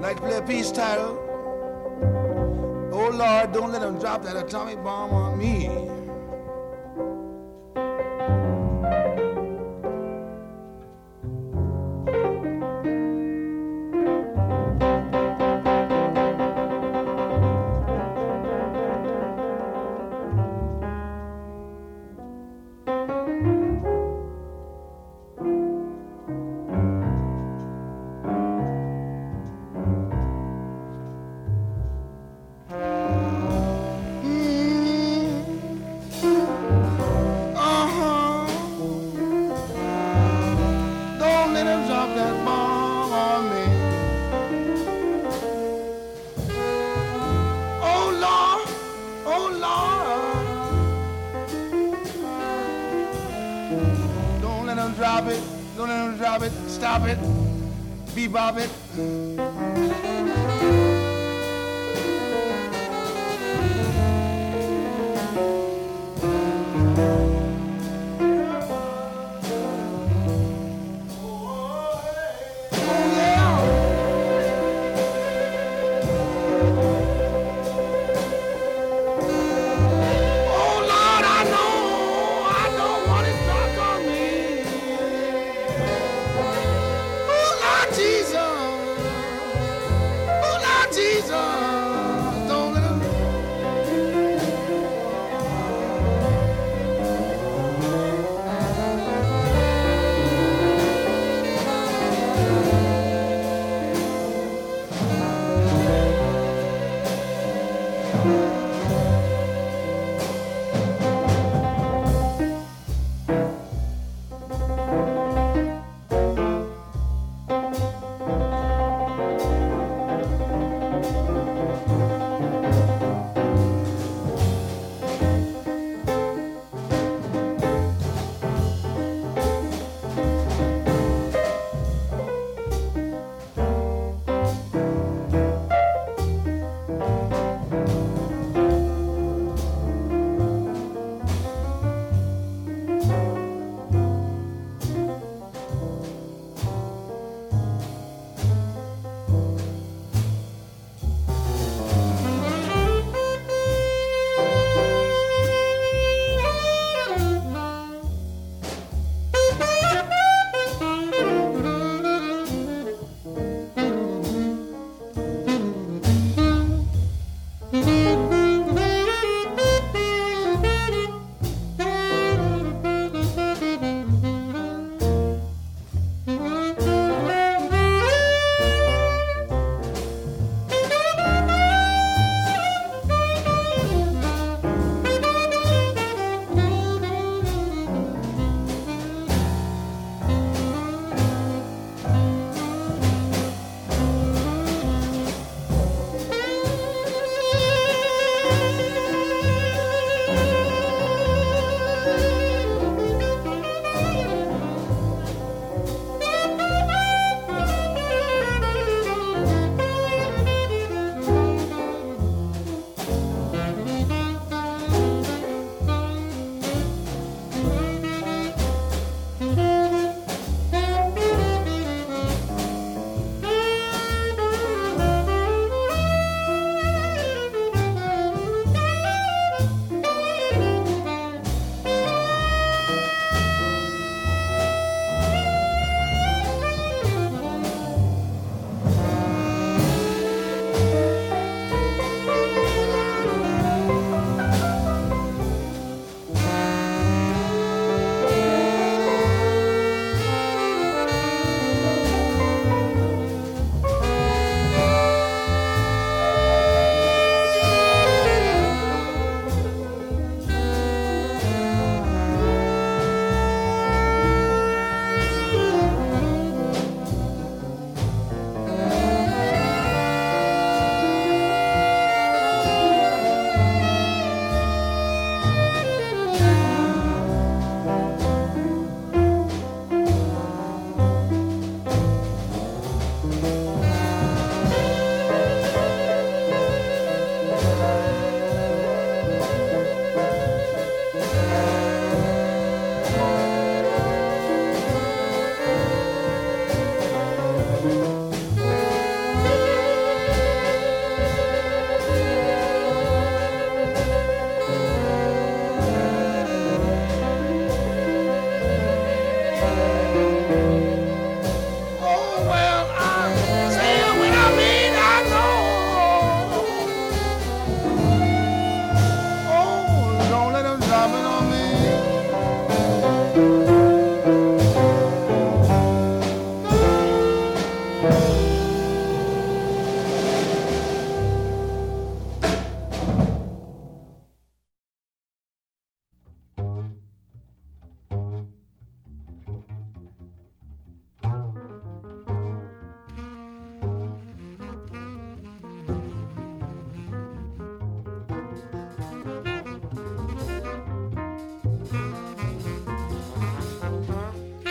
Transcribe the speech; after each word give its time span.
Like 0.00 0.16
play 0.16 0.36
a 0.36 0.42
peace 0.42 0.70
title. 0.70 1.18
Oh 2.92 3.08
Lord, 3.10 3.52
don't 3.52 3.72
let 3.72 3.80
them 3.80 3.98
drop 3.98 4.22
that 4.24 4.36
atomic 4.36 4.82
bomb 4.82 5.12
on 5.12 5.38
me. 5.38 5.68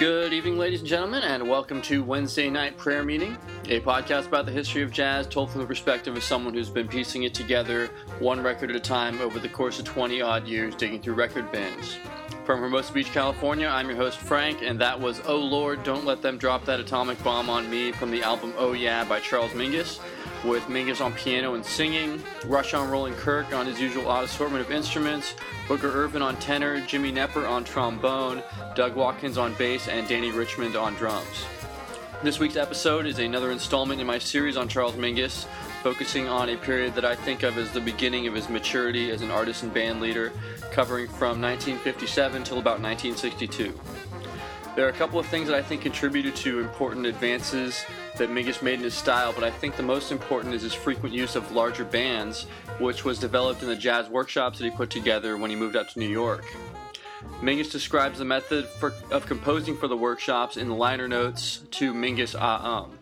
Good 0.02 0.34
evening, 0.34 0.58
ladies 0.58 0.80
and 0.80 0.90
gentlemen, 0.90 1.22
and 1.22 1.48
welcome 1.48 1.80
to 1.84 2.02
Wednesday 2.04 2.50
Night 2.50 2.76
Prayer 2.76 3.04
Meeting, 3.04 3.38
a 3.66 3.82
podcast 3.82 4.26
about 4.26 4.48
the 4.48 4.52
history 4.52 4.82
of 4.82 4.90
jazz 4.90 5.28
told 5.28 5.52
from 5.52 5.62
the 5.62 5.68
perspective 5.68 6.18
of 6.18 6.24
someone 6.24 6.56
who's 6.56 6.72
been 6.72 6.88
piecing 6.88 7.22
it 7.22 7.36
together 7.36 7.92
one 8.18 8.42
record 8.42 8.72
at 8.72 8.76
a 8.76 8.80
time 8.80 9.22
over 9.22 9.38
the 9.38 9.48
course 9.48 9.78
of 9.78 9.86
20 9.86 10.20
odd 10.20 10.48
years, 10.48 10.74
digging 10.74 11.00
through 11.00 11.14
record 11.14 11.52
bins. 11.52 12.00
From 12.46 12.62
Hermosa 12.62 12.92
Beach, 12.92 13.12
California, 13.12 13.68
I'm 13.68 13.90
your 13.90 13.96
host, 13.96 14.18
Frank, 14.18 14.64
and 14.64 14.82
that 14.82 15.00
was 15.00 15.22
Oh 15.28 15.38
Lord, 15.38 15.84
Don't 15.84 16.04
Let 16.04 16.24
Them 16.24 16.40
Drop 16.40 16.66
That 16.66 16.80
Atomic 16.80 17.24
Bomb 17.24 17.48
on 17.48 17.70
Me 17.70 17.92
from 17.92 18.10
the 18.10 18.24
album 18.24 18.56
Oh 18.58 18.74
Yeah 18.74 19.04
by 19.04 19.20
Charles 19.20 19.52
Mingus 19.52 20.00
with 20.44 20.64
Mingus 20.64 21.02
on 21.04 21.14
piano 21.14 21.54
and 21.54 21.64
singing, 21.64 22.20
Rahsaan 22.42 22.90
Roland 22.90 23.16
Kirk 23.18 23.54
on 23.54 23.66
his 23.66 23.80
usual 23.80 24.08
odd 24.08 24.24
assortment 24.24 24.66
of 24.66 24.72
instruments, 24.72 25.36
Booker 25.68 25.92
Ervin 25.92 26.22
on 26.22 26.36
tenor, 26.38 26.82
Jimmy 26.82 27.12
Knepper 27.12 27.48
on 27.48 27.64
trombone, 27.64 28.42
Doug 28.76 28.96
Watkins 28.96 29.38
on 29.38 29.54
bass, 29.56 29.88
and 29.88 30.08
Dannie 30.08 30.32
Richmond 30.32 30.76
on 30.76 30.96
drums. 30.96 31.46
This 32.24 32.40
week's 32.40 32.56
episode 32.56 33.06
is 33.06 33.20
another 33.20 33.52
installment 33.52 34.02
in 34.02 34.08
my 34.08 34.20
series 34.20 34.58
on 34.58 34.68
Charles 34.68 34.96
Mingus, 34.96 35.46
focusing 35.84 36.28
on 36.28 36.50
a 36.50 36.58
period 36.58 36.94
that 36.96 37.06
I 37.06 37.16
think 37.16 37.44
of 37.44 37.58
as 37.58 37.72
the 37.72 37.82
beginning 37.82 38.28
of 38.28 38.36
his 38.36 38.50
maturity 38.50 39.12
as 39.12 39.22
an 39.22 39.32
artist 39.32 39.64
and 39.64 39.74
band 39.74 40.02
leader, 40.02 40.32
covering 40.72 41.08
from 41.08 41.42
1957 41.42 42.44
till 42.44 42.60
about 42.60 42.80
1962. 42.80 43.80
There 44.76 44.86
are 44.86 44.90
a 44.90 44.94
couple 44.94 45.20
of 45.20 45.26
things 45.26 45.48
that 45.48 45.58
I 45.58 45.62
think 45.62 45.82
contributed 45.82 46.36
to 46.38 46.60
important 46.60 47.06
advances 47.06 47.84
that 48.22 48.30
Mingus 48.30 48.62
made 48.62 48.76
in 48.76 48.84
his 48.84 48.94
style, 48.94 49.34
but 49.34 49.44
I 49.44 49.50
think 49.50 49.76
the 49.76 49.82
most 49.82 50.12
important 50.12 50.54
is 50.54 50.62
his 50.62 50.76
frequent 50.76 51.16
use 51.16 51.36
of 51.36 51.52
larger 51.52 51.84
bands, 51.84 52.44
which 52.78 53.04
was 53.04 53.18
developed 53.18 53.64
in 53.64 53.68
the 53.68 53.76
jazz 53.76 54.10
workshops 54.10 54.60
that 54.60 54.64
he 54.64 54.70
put 54.70 54.92
together 54.92 55.38
when 55.38 55.50
he 55.50 55.56
moved 55.56 55.76
out 55.76 55.90
to 55.90 56.00
New 56.00 56.08
York. 56.08 56.46
Mingus 57.42 57.72
describes 57.72 58.20
the 58.20 58.26
method 58.26 58.66
for, 58.66 58.94
of 59.10 59.26
composing 59.26 59.76
for 59.76 59.88
the 59.88 59.98
workshops 59.98 60.56
in 60.56 60.68
the 60.68 60.76
liner 60.76 61.08
notes 61.08 61.64
to 61.72 61.96
Mingus 61.96 62.36
Ah 62.40 62.84
Um. 62.84 63.00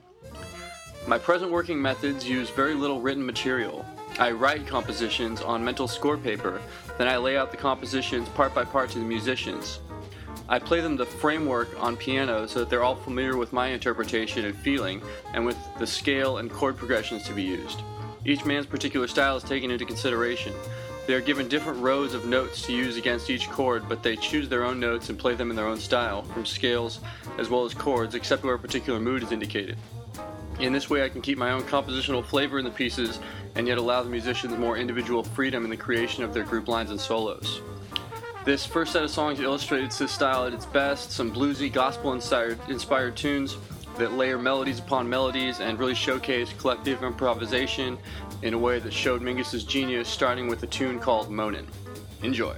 My 1.06 1.18
present 1.18 1.52
working 1.52 1.82
methods 1.82 2.26
use 2.26 2.50
very 2.50 2.74
little 2.74 3.02
written 3.02 3.26
material. 3.26 3.86
I 4.20 4.32
write 4.32 4.68
compositions 4.68 5.42
on 5.42 5.66
mental 5.66 5.90
score 5.90 6.18
paper, 6.18 6.62
then 6.98 7.10
I 7.10 7.18
lay 7.18 7.36
out 7.36 7.52
the 7.52 7.58
compositions 7.58 8.30
part 8.30 8.56
by 8.56 8.64
part 8.64 8.90
to 8.92 9.00
the 9.00 9.06
musicians. 9.06 9.82
I 10.52 10.58
play 10.58 10.82
them 10.82 10.98
the 10.98 11.06
framework 11.06 11.70
on 11.80 11.96
piano 11.96 12.48
so 12.48 12.60
that 12.60 12.72
they're 12.72 12.84
all 12.84 12.96
familiar 12.96 13.38
with 13.38 13.54
my 13.54 13.68
interpretation 13.68 14.46
and 14.46 14.58
feeling, 14.58 15.00
and 15.34 15.46
with 15.46 15.58
the 15.78 15.86
scale 15.86 16.40
and 16.40 16.50
chord 16.50 16.76
progressions 16.76 17.24
to 17.26 17.34
be 17.34 17.44
used. 17.44 17.84
Each 18.26 18.44
man's 18.44 18.66
particular 18.66 19.08
style 19.08 19.38
is 19.38 19.44
taken 19.44 19.70
into 19.70 19.86
consideration. 19.86 20.56
They 21.06 21.14
are 21.14 21.22
given 21.22 21.48
different 21.48 21.80
rows 21.82 22.16
of 22.16 22.26
notes 22.26 22.64
to 22.64 22.74
use 22.74 22.98
against 22.98 23.30
each 23.30 23.48
chord, 23.50 23.88
but 23.88 24.02
they 24.02 24.16
choose 24.16 24.50
their 24.50 24.64
own 24.64 24.80
notes 24.80 25.10
and 25.10 25.20
play 25.20 25.36
them 25.36 25.52
in 25.52 25.56
their 25.56 25.68
own 25.68 25.80
style, 25.80 26.24
from 26.24 26.48
scales 26.48 27.00
as 27.38 27.48
well 27.50 27.64
as 27.64 27.76
chords, 27.76 28.16
except 28.16 28.44
where 28.44 28.56
a 28.56 28.60
particular 28.60 29.00
mood 29.00 29.22
is 29.22 29.32
indicated. 29.32 29.78
In 30.60 30.74
this 30.74 30.90
way, 30.90 31.04
I 31.04 31.10
can 31.10 31.22
keep 31.22 31.38
my 31.38 31.52
own 31.52 31.62
compositional 31.62 32.26
flavor 32.26 32.58
in 32.58 32.66
the 32.66 32.72
pieces 32.72 33.20
and 33.56 33.68
yet 33.68 33.78
allow 33.78 34.02
the 34.02 34.10
musicians 34.10 34.58
more 34.58 34.78
individual 34.78 35.24
freedom 35.24 35.64
in 35.64 35.70
the 35.70 35.78
creation 35.78 36.24
of 36.24 36.34
their 36.34 36.44
group 36.44 36.68
lines 36.68 36.90
and 36.90 37.00
solos. 37.00 37.62
This 38.46 38.66
first 38.66 38.94
set 38.94 39.04
of 39.04 39.12
songs 39.12 39.42
illustrates 39.42 39.98
this 39.98 40.12
style 40.12 40.46
at 40.46 40.54
its 40.54 40.66
best, 40.66 41.12
some 41.12 41.32
bluesy, 41.32 41.72
gospel 41.72 42.14
inspired 42.14 43.18
tunes 43.18 43.58
that 43.98 44.14
layer 44.14 44.38
melodies 44.38 44.80
upon 44.80 45.10
melodies 45.10 45.60
and 45.60 45.78
really 45.78 45.94
showcase 45.94 46.54
collective 46.58 47.04
improvisation 47.04 47.98
in 48.42 48.54
a 48.54 48.58
way 48.58 48.80
that 48.80 48.94
showed 48.94 49.22
Mingus's 49.22 49.66
genius, 49.66 50.08
starting 50.08 50.48
with 50.48 50.64
a 50.64 50.68
tune 50.68 51.00
called 51.00 51.30
Moanin'. 51.30 51.68
Enjoy. 52.24 52.56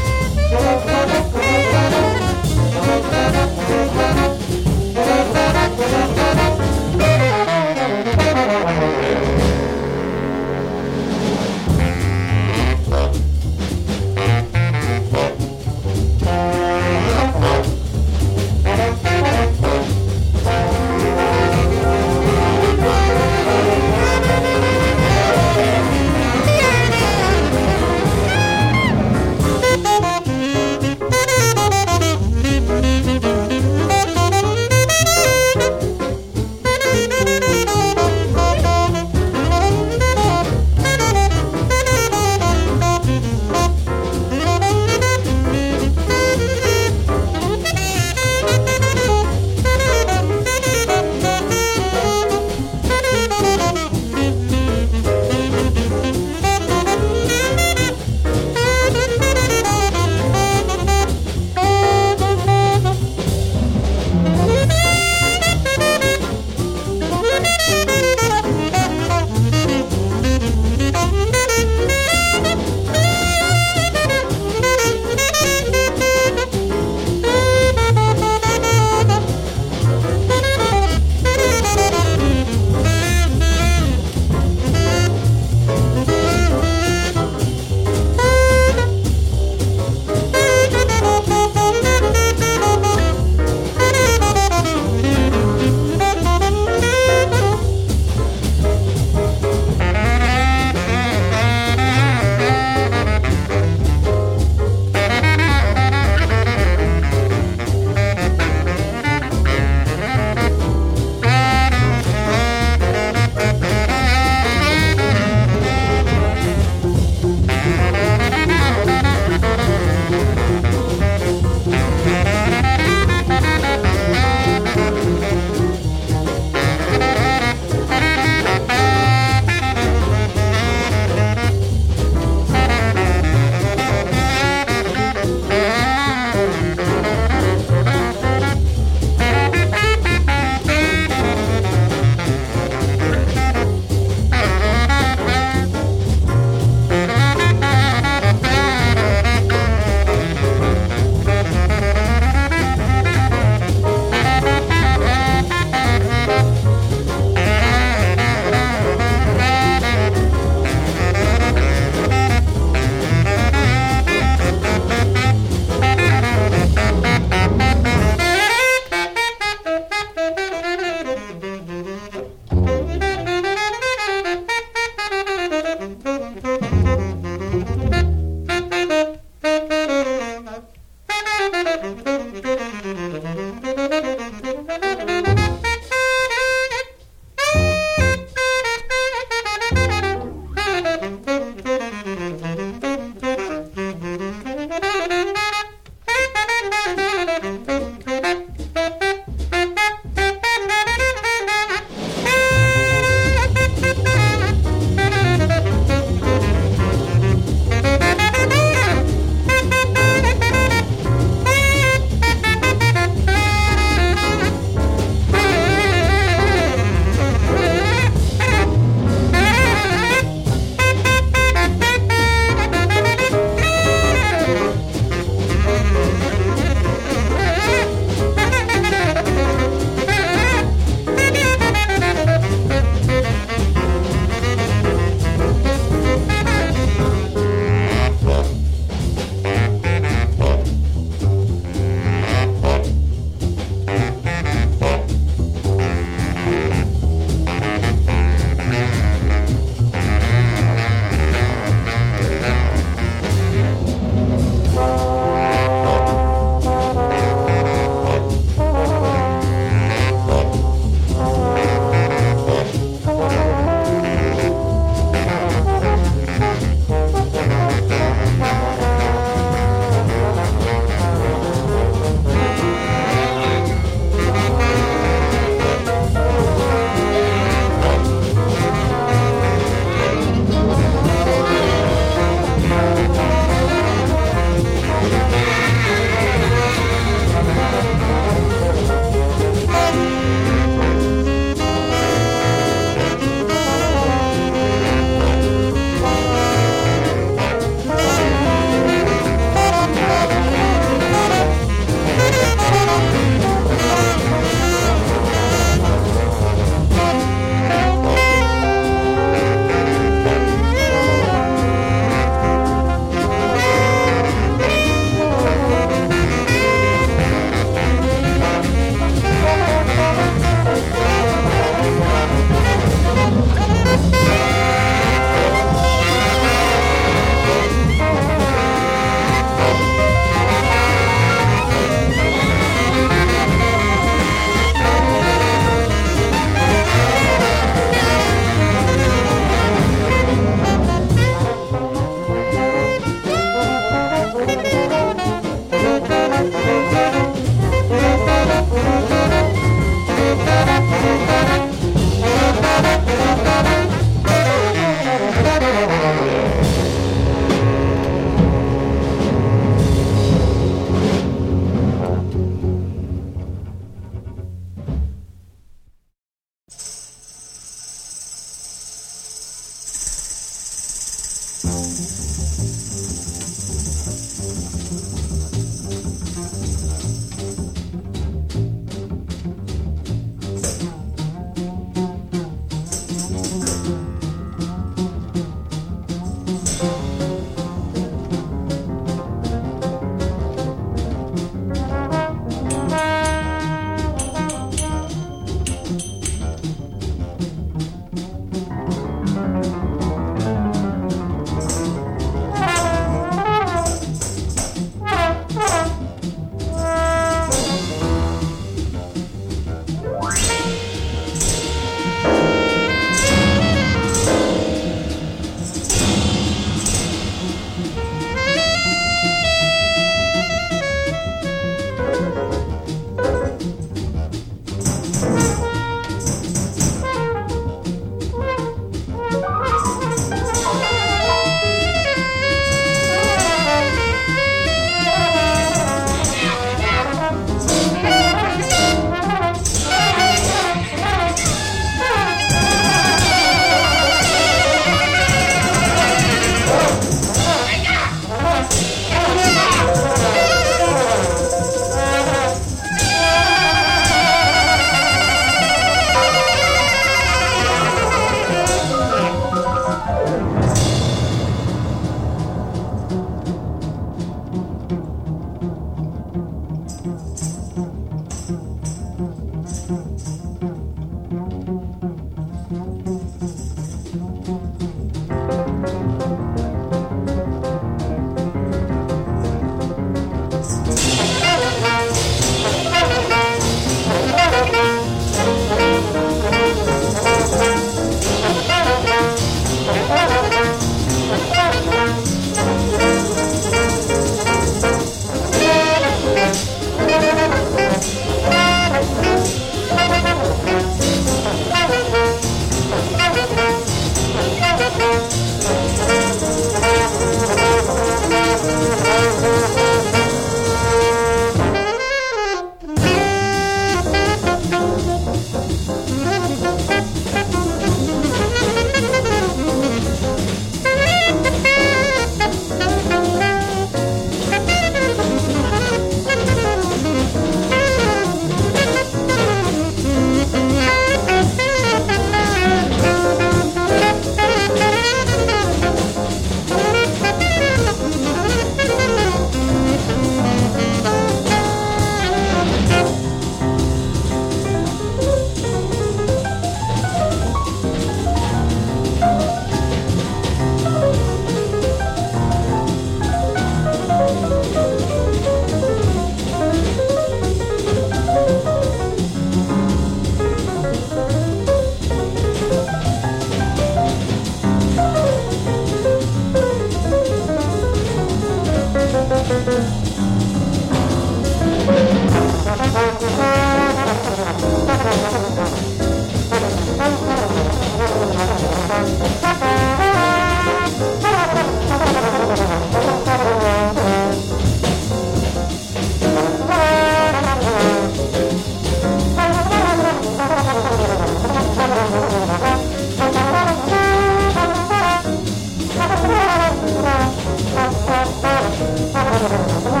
Oh, 599.43 599.49
my 599.49 599.89
God. 599.89 600.00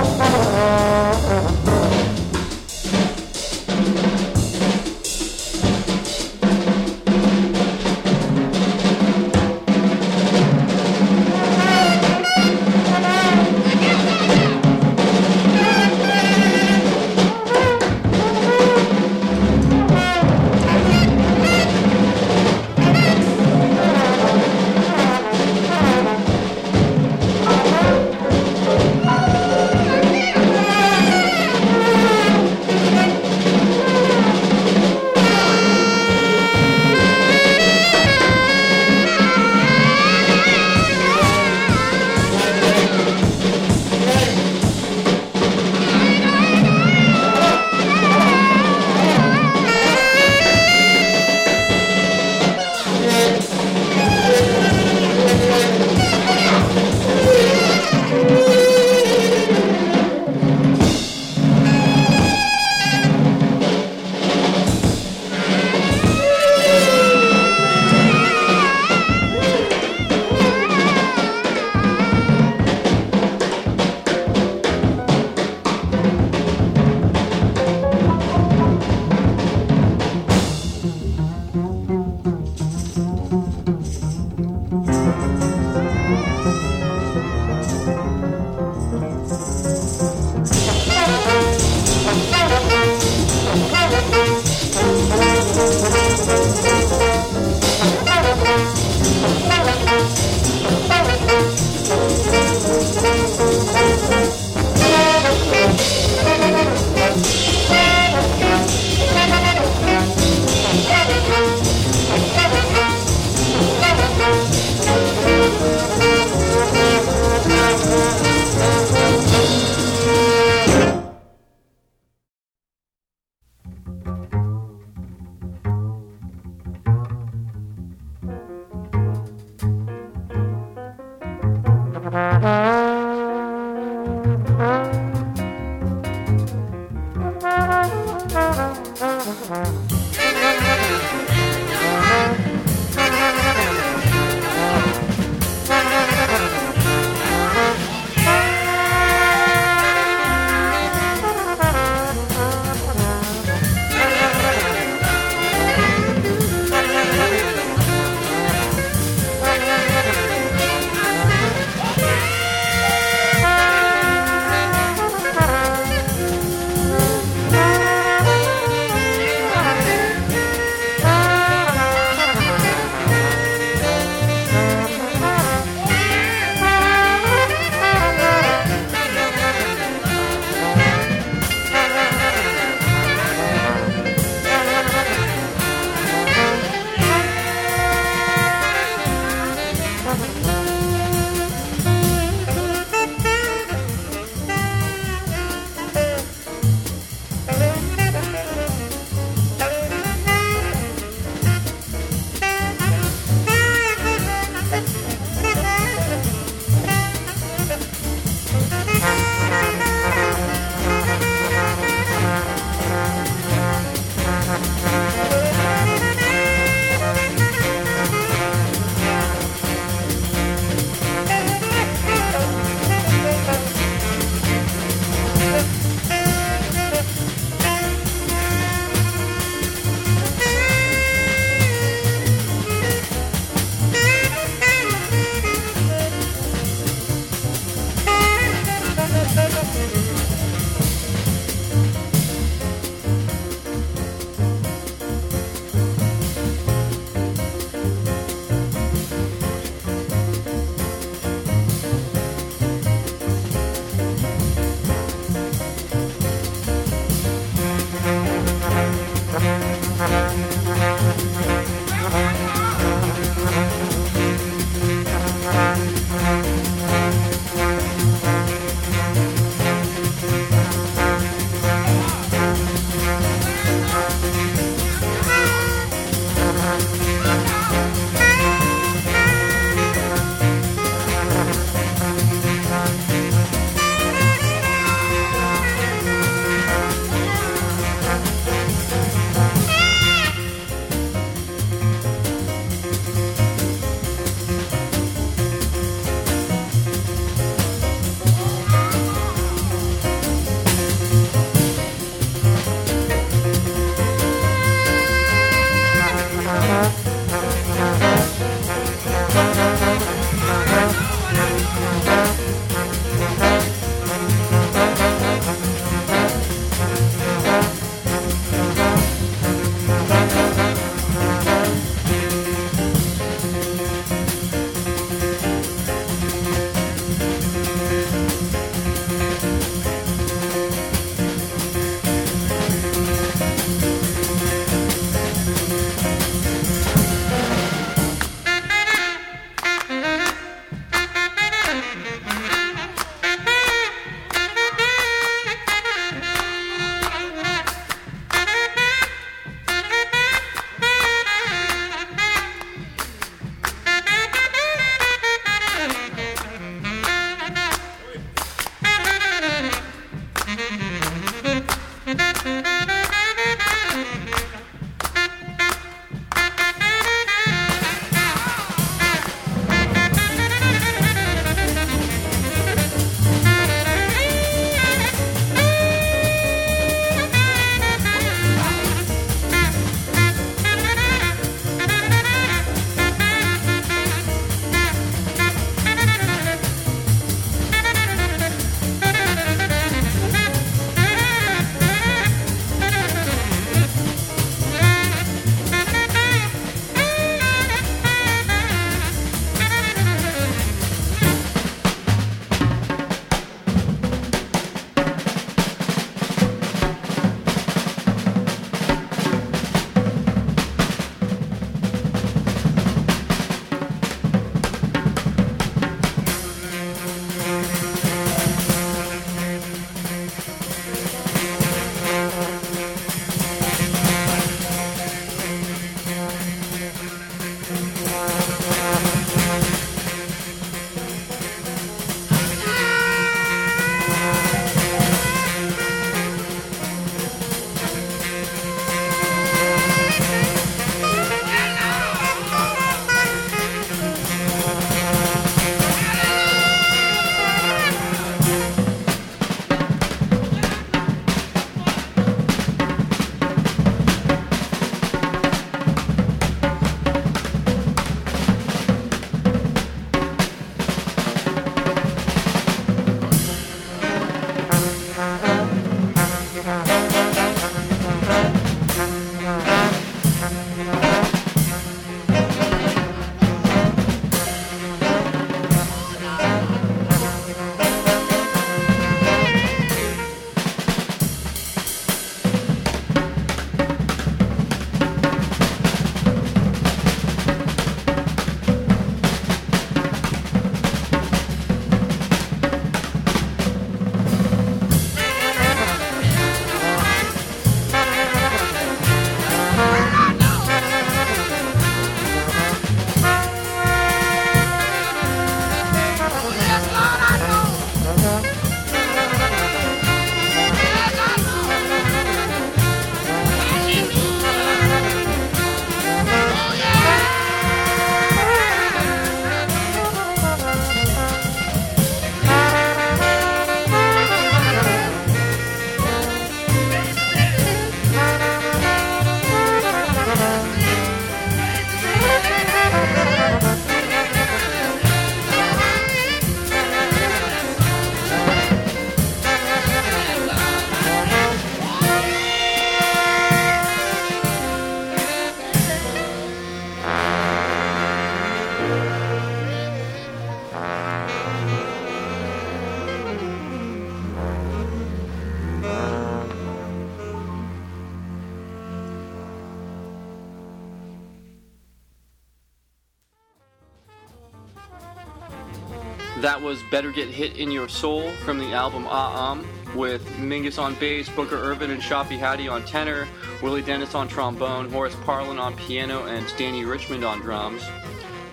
Better 566.91 567.11
Get 567.11 567.29
Hit 567.29 567.55
in 567.55 567.71
Your 567.71 567.87
Soul 567.87 568.31
from 568.43 568.59
the 568.59 568.73
album 568.73 569.07
Ah 569.09 569.51
Um, 569.51 569.65
with 569.95 570.27
Mingus 570.35 570.77
on 570.77 570.93
bass, 570.95 571.29
Booker 571.29 571.55
Ervin 571.55 571.89
and 571.89 572.01
Shafi 572.01 572.37
Hadi 572.37 572.67
on 572.67 572.83
tenor, 572.83 573.29
Willie 573.63 573.81
Dennis 573.81 574.13
on 574.13 574.27
trombone, 574.27 574.89
Horace 574.91 575.15
Parlan 575.15 575.57
on 575.57 575.73
piano, 575.77 576.25
and 576.25 576.45
Dannie 576.57 576.83
Richmond 576.83 577.23
on 577.23 577.39
drums. 577.39 577.81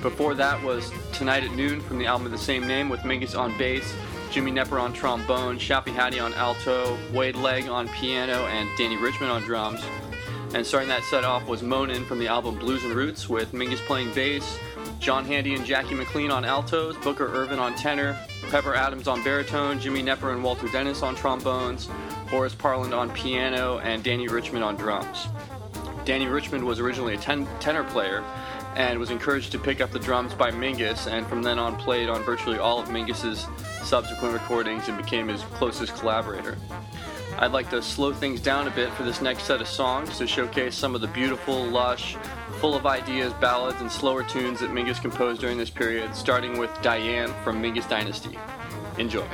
Before 0.02 0.34
that 0.34 0.62
was 0.62 0.92
Tonight 1.12 1.42
at 1.42 1.50
Noon 1.50 1.80
from 1.80 1.98
the 1.98 2.06
album 2.06 2.26
of 2.26 2.32
the 2.32 2.38
same 2.38 2.64
name 2.64 2.88
with 2.88 3.00
Mingus 3.00 3.36
on 3.36 3.58
bass, 3.58 3.92
Jimmy 4.30 4.52
Knepper 4.52 4.80
on 4.80 4.92
trombone, 4.92 5.58
Shafi 5.58 5.92
Hadi 5.92 6.20
on 6.20 6.32
alto, 6.34 6.96
Wade 7.12 7.34
Legge 7.34 7.66
on 7.66 7.88
piano, 7.88 8.46
and 8.46 8.68
Dannie 8.78 8.96
Richmond 8.96 9.32
on 9.32 9.42
drums. 9.42 9.82
And 10.54 10.64
starting 10.64 10.88
that 10.88 11.02
set 11.04 11.24
off 11.24 11.46
was 11.46 11.62
Moanin' 11.62 12.06
from 12.06 12.20
the 12.20 12.28
album 12.28 12.56
Blues 12.56 12.84
and 12.84 12.94
Roots 12.94 13.28
with 13.28 13.52
Mingus 13.52 13.84
playing 13.86 14.14
bass, 14.14 14.58
John 14.98 15.24
Handy 15.24 15.54
and 15.54 15.64
Jackie 15.64 15.94
McLean 15.94 16.30
on 16.30 16.44
altos, 16.44 16.96
Booker 16.98 17.26
Ervin 17.26 17.58
on 17.58 17.74
tenor, 17.74 18.18
Pepper 18.50 18.74
Adams 18.74 19.06
on 19.08 19.22
baritone, 19.22 19.78
Jimmy 19.78 20.02
Knepper 20.02 20.32
and 20.32 20.42
Walter 20.42 20.68
Dennis 20.68 21.02
on 21.02 21.14
trombones, 21.14 21.86
Horace 22.30 22.54
Parlan 22.54 22.96
on 22.96 23.10
piano, 23.10 23.78
and 23.80 24.02
Dannie 24.02 24.28
Richmond 24.28 24.64
on 24.64 24.74
drums. 24.76 25.28
Dannie 26.06 26.26
Richmond 26.26 26.64
was 26.64 26.80
originally 26.80 27.14
a 27.14 27.18
ten- 27.18 27.46
tenor 27.60 27.84
player 27.84 28.24
and 28.74 28.98
was 28.98 29.10
encouraged 29.10 29.52
to 29.52 29.58
pick 29.58 29.82
up 29.82 29.90
the 29.90 29.98
drums 29.98 30.32
by 30.32 30.50
Mingus, 30.50 31.06
and 31.10 31.26
from 31.26 31.42
then 31.42 31.58
on 31.58 31.76
played 31.76 32.08
on 32.08 32.22
virtually 32.22 32.58
all 32.58 32.80
of 32.80 32.88
Mingus's 32.88 33.46
subsequent 33.82 34.32
recordings 34.32 34.88
and 34.88 34.96
became 34.96 35.28
his 35.28 35.42
closest 35.42 35.94
collaborator. 35.96 36.56
I'd 37.40 37.52
like 37.52 37.70
to 37.70 37.80
slow 37.80 38.12
things 38.12 38.40
down 38.40 38.66
a 38.66 38.70
bit 38.70 38.92
for 38.94 39.04
this 39.04 39.22
next 39.22 39.44
set 39.44 39.60
of 39.60 39.68
songs 39.68 40.18
to 40.18 40.26
showcase 40.26 40.74
some 40.74 40.96
of 40.96 41.00
the 41.00 41.06
beautiful, 41.06 41.64
lush, 41.64 42.16
full 42.58 42.74
of 42.74 42.84
ideas, 42.84 43.32
ballads, 43.34 43.80
and 43.80 43.90
slower 43.90 44.24
tunes 44.24 44.58
that 44.58 44.70
Mingus 44.70 45.00
composed 45.00 45.40
during 45.40 45.56
this 45.56 45.70
period, 45.70 46.16
starting 46.16 46.58
with 46.58 46.70
Diane 46.82 47.32
from 47.44 47.62
Mingus 47.62 47.88
Dynasty. 47.88 48.36
Enjoy. 48.98 49.26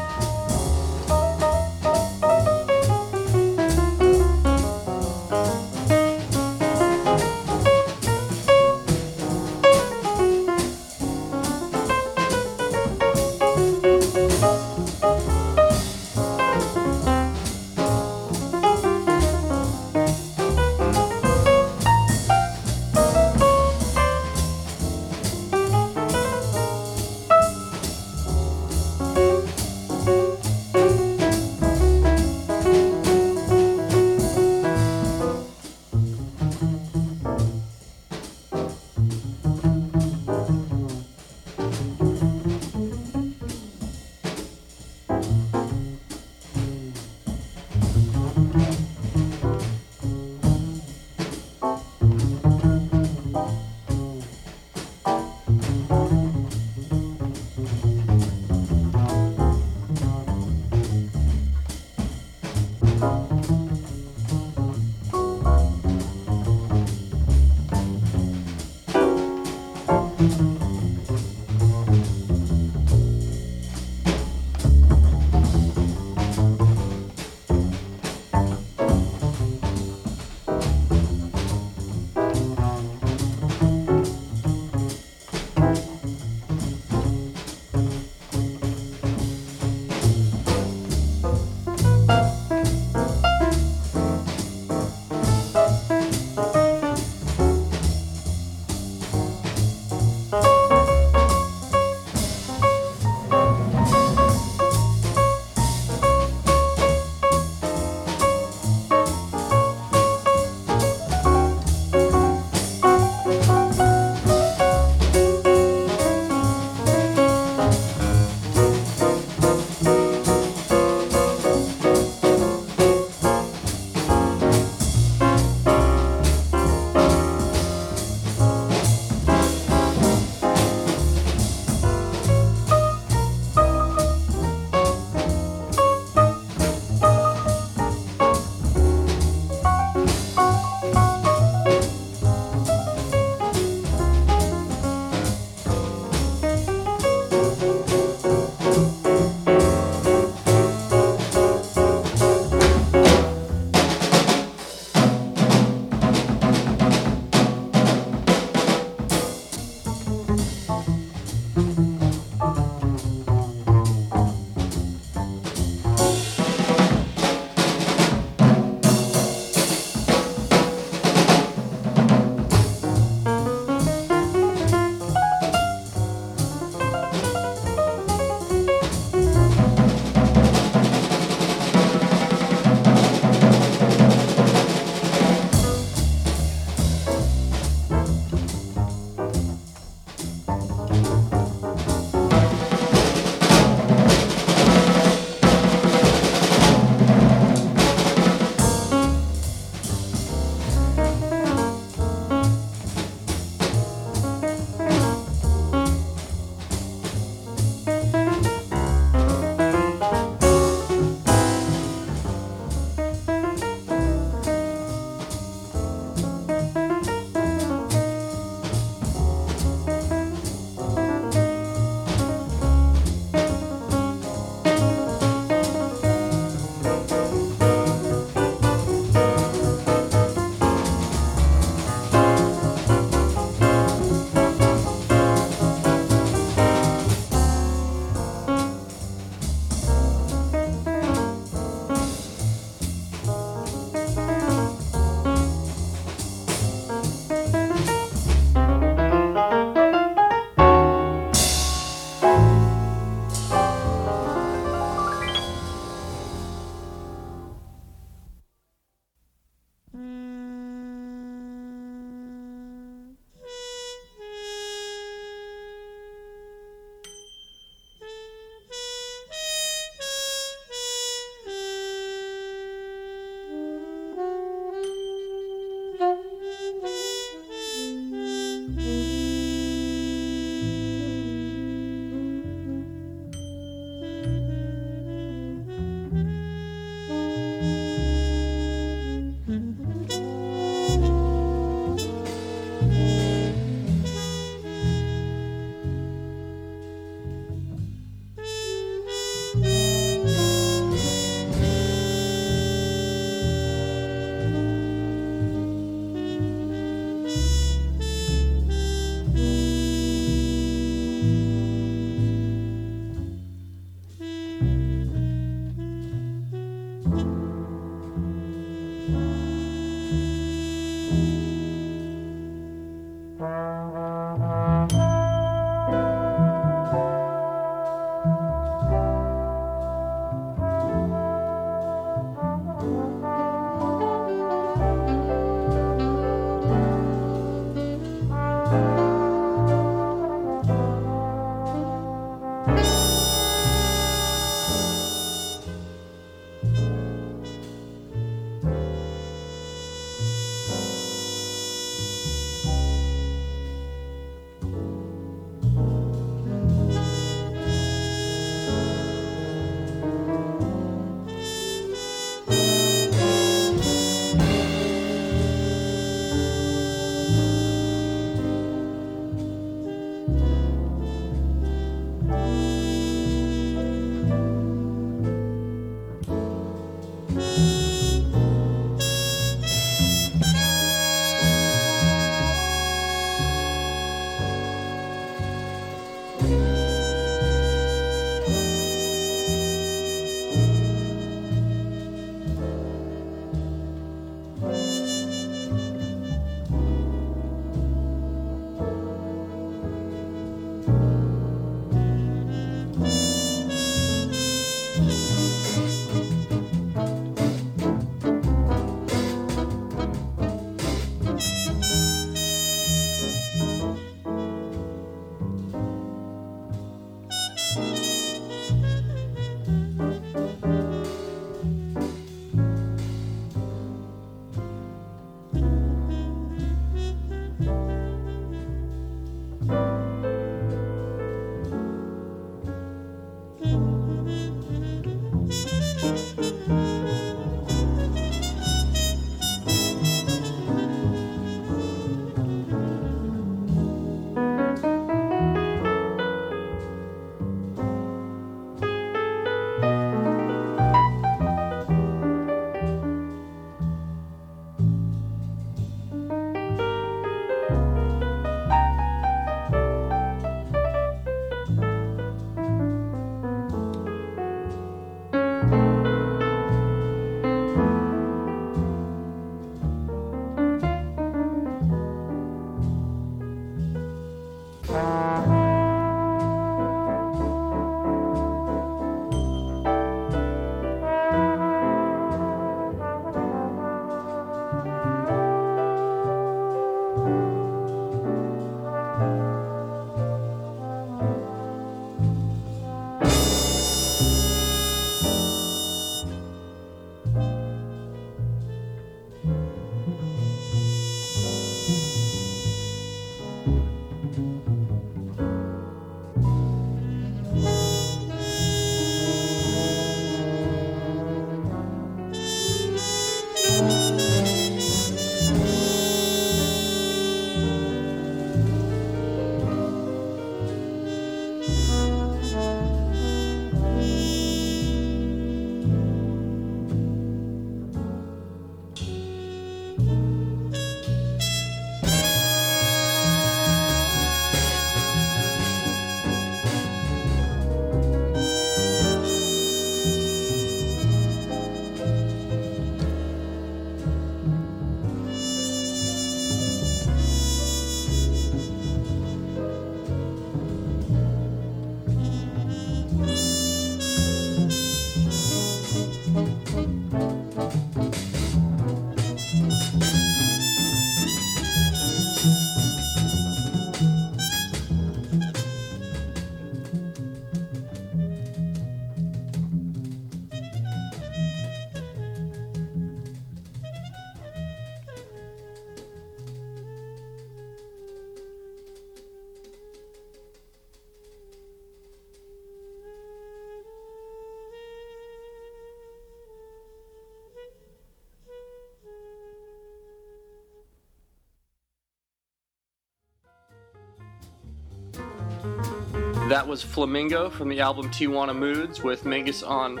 That 596.54 596.68
was 596.68 596.84
Flamingo 596.84 597.50
from 597.50 597.68
the 597.68 597.80
album 597.80 598.08
Tijuana 598.10 598.56
Moods 598.56 599.02
with 599.02 599.24
Mingus 599.24 599.68
on 599.68 600.00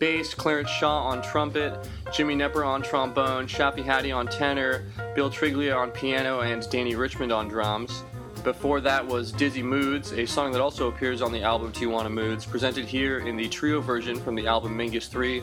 bass, 0.00 0.34
Clarence 0.34 0.68
Shaw 0.68 1.00
on 1.04 1.22
trumpet, 1.22 1.78
Jimmy 2.12 2.34
Knepper 2.34 2.66
on 2.66 2.82
trombone, 2.82 3.46
Shafi 3.46 3.86
Hadi 3.86 4.10
on 4.10 4.26
tenor, 4.26 4.84
Bill 5.14 5.30
Triglia 5.30 5.76
on 5.76 5.92
piano, 5.92 6.40
and 6.40 6.68
Dannie 6.70 6.96
Richmond 6.96 7.30
on 7.30 7.46
drums. 7.46 8.02
Before 8.42 8.80
that 8.80 9.06
was 9.06 9.30
Dizzy 9.30 9.62
Moods, 9.62 10.10
a 10.14 10.26
song 10.26 10.50
that 10.50 10.60
also 10.60 10.88
appears 10.88 11.22
on 11.22 11.30
the 11.30 11.44
album 11.44 11.70
Tijuana 11.70 12.10
Moods, 12.10 12.44
presented 12.44 12.86
here 12.86 13.20
in 13.20 13.36
the 13.36 13.48
trio 13.48 13.80
version 13.80 14.18
from 14.18 14.34
the 14.34 14.48
album 14.48 14.76
Mingus 14.76 15.06
3, 15.06 15.40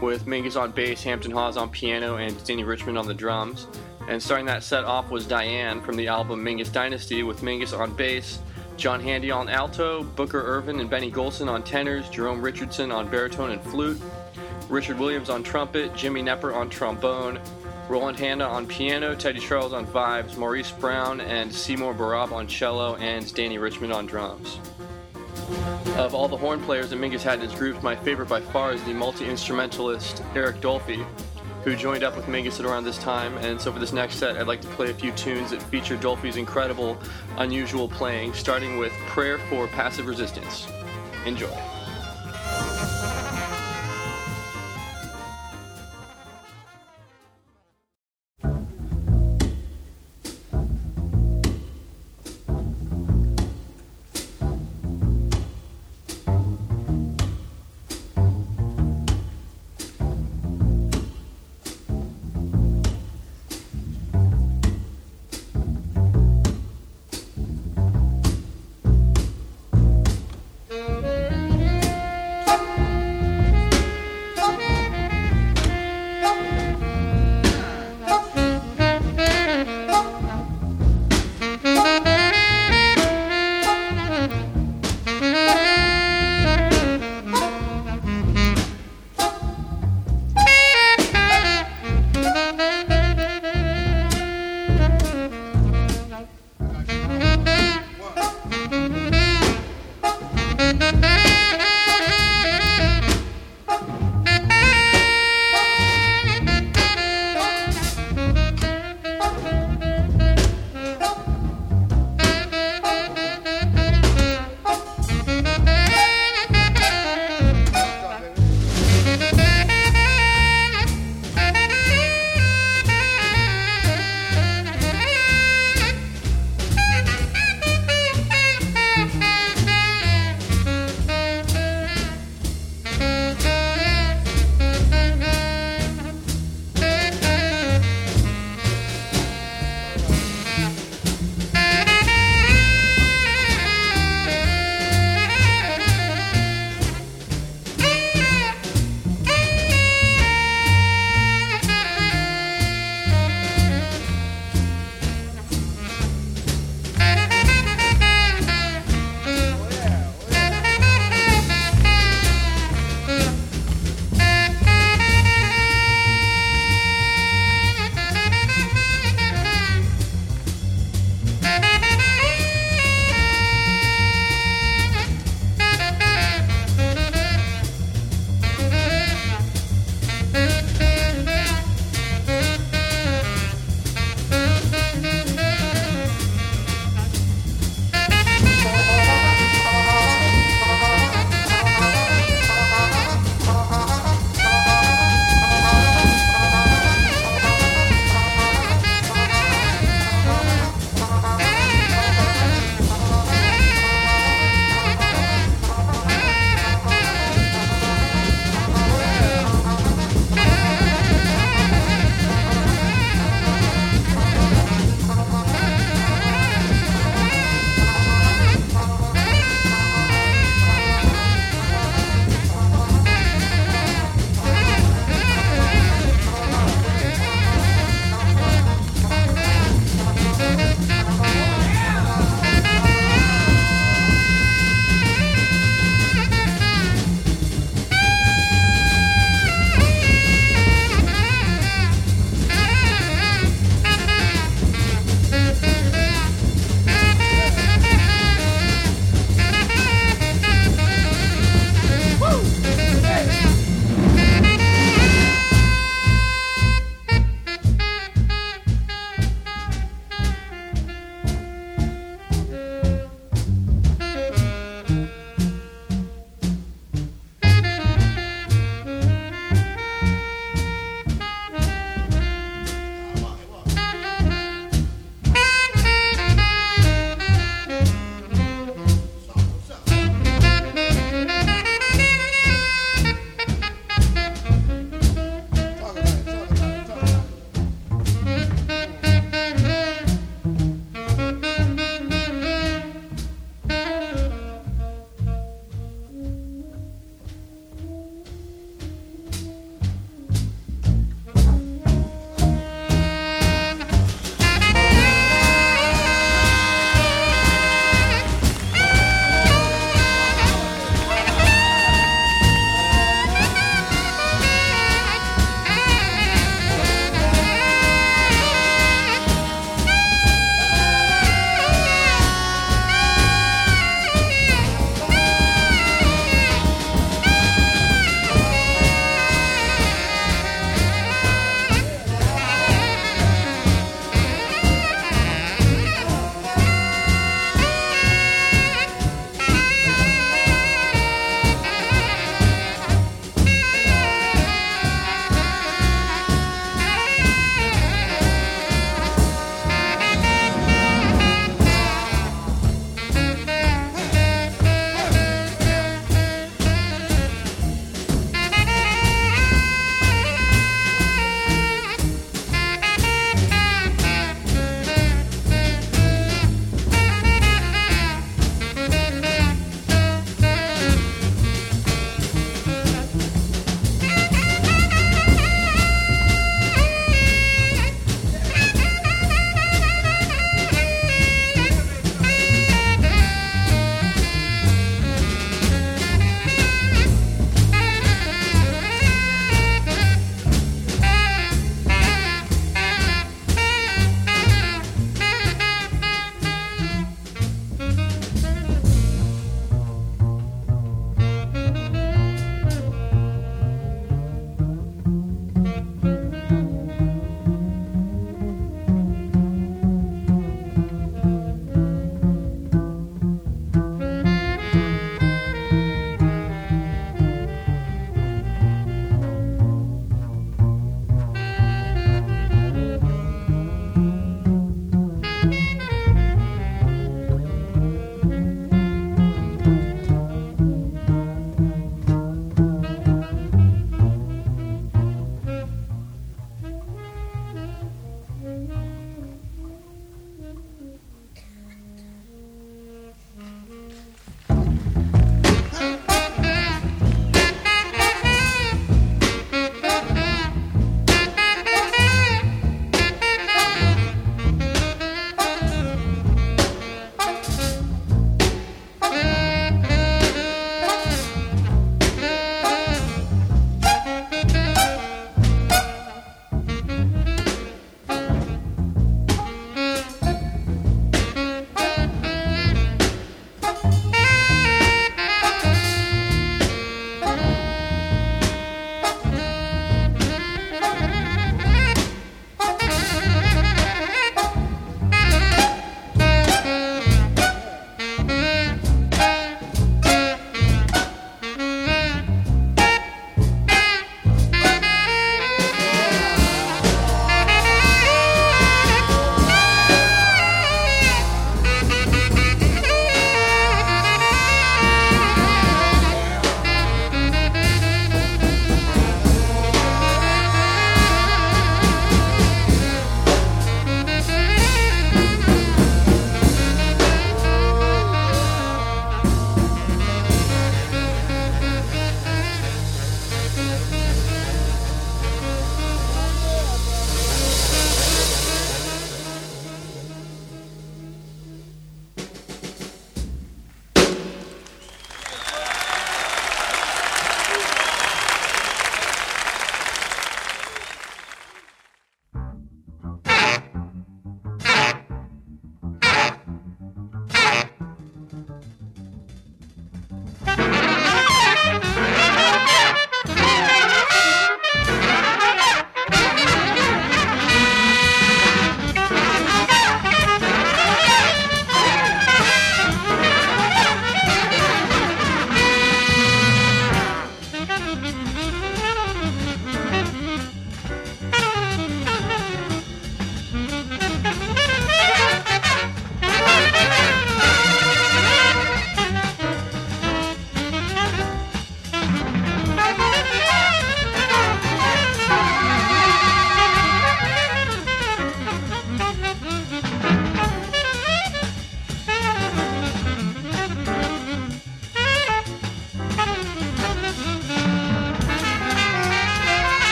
with 0.00 0.24
Mingus 0.24 0.58
on 0.58 0.70
bass, 0.70 1.02
Hampton 1.02 1.30
Hawes 1.30 1.58
on 1.58 1.68
piano, 1.68 2.16
and 2.16 2.42
Dannie 2.46 2.64
Richmond 2.64 2.96
on 2.96 3.06
the 3.06 3.12
drums. 3.12 3.66
And 4.08 4.22
starting 4.22 4.46
that 4.46 4.62
set 4.62 4.84
off 4.84 5.10
was 5.10 5.26
Diane 5.26 5.82
from 5.82 5.96
the 5.96 6.08
album 6.08 6.42
Mingus 6.42 6.72
Dynasty, 6.72 7.22
with 7.22 7.42
Mingus 7.42 7.78
on 7.78 7.92
bass, 7.92 8.38
John 8.76 9.00
Handy 9.00 9.30
on 9.30 9.48
alto, 9.48 10.02
Booker 10.02 10.40
Ervin 10.40 10.80
and 10.80 10.90
Benny 10.90 11.10
Golson 11.10 11.48
on 11.48 11.62
tenors, 11.62 12.08
Jerome 12.08 12.42
Richardson 12.42 12.90
on 12.90 13.08
baritone 13.08 13.50
and 13.50 13.62
flute, 13.62 14.00
Richard 14.68 14.98
Williams 14.98 15.30
on 15.30 15.42
trumpet, 15.42 15.94
Jimmy 15.94 16.22
Knepper 16.22 16.54
on 16.54 16.68
trombone, 16.68 17.40
Roland 17.88 18.18
Hanna 18.18 18.44
on 18.44 18.66
piano, 18.66 19.14
Teddy 19.14 19.38
Charles 19.38 19.72
on 19.72 19.86
vibes, 19.86 20.36
Maurice 20.36 20.70
Brown 20.72 21.20
and 21.20 21.52
Seymour 21.52 21.94
Barab 21.94 22.32
on 22.32 22.46
cello, 22.46 22.96
and 22.96 23.32
Dannie 23.34 23.58
Richmond 23.58 23.92
on 23.92 24.06
drums. 24.06 24.58
Of 25.96 26.14
all 26.14 26.26
the 26.26 26.36
horn 26.36 26.60
players 26.62 26.90
that 26.90 26.98
Mingus 26.98 27.22
had 27.22 27.40
in 27.40 27.48
his 27.48 27.58
group, 27.58 27.82
my 27.82 27.94
favorite 27.94 28.28
by 28.28 28.40
far 28.40 28.72
is 28.72 28.82
the 28.84 28.94
multi 28.94 29.26
instrumentalist 29.26 30.22
Eric 30.34 30.60
Dolphy, 30.60 31.04
who 31.64 31.74
joined 31.74 32.04
up 32.04 32.14
with 32.14 32.26
Mingus 32.26 32.60
at 32.60 32.66
around 32.66 32.84
this 32.84 32.98
time. 32.98 33.36
And 33.38 33.60
so 33.60 33.72
for 33.72 33.78
this 33.78 33.92
next 33.92 34.16
set, 34.16 34.36
I'd 34.36 34.46
like 34.46 34.60
to 34.60 34.68
play 34.68 34.90
a 34.90 34.94
few 34.94 35.12
tunes 35.12 35.50
that 35.50 35.62
feature 35.62 35.96
Dolphy's 35.96 36.36
incredible, 36.36 36.98
unusual 37.38 37.88
playing, 37.88 38.34
starting 38.34 38.76
with 38.76 38.92
Prayer 39.06 39.38
for 39.50 39.66
Passive 39.68 40.06
Resistance. 40.06 40.68
Enjoy. 41.24 41.73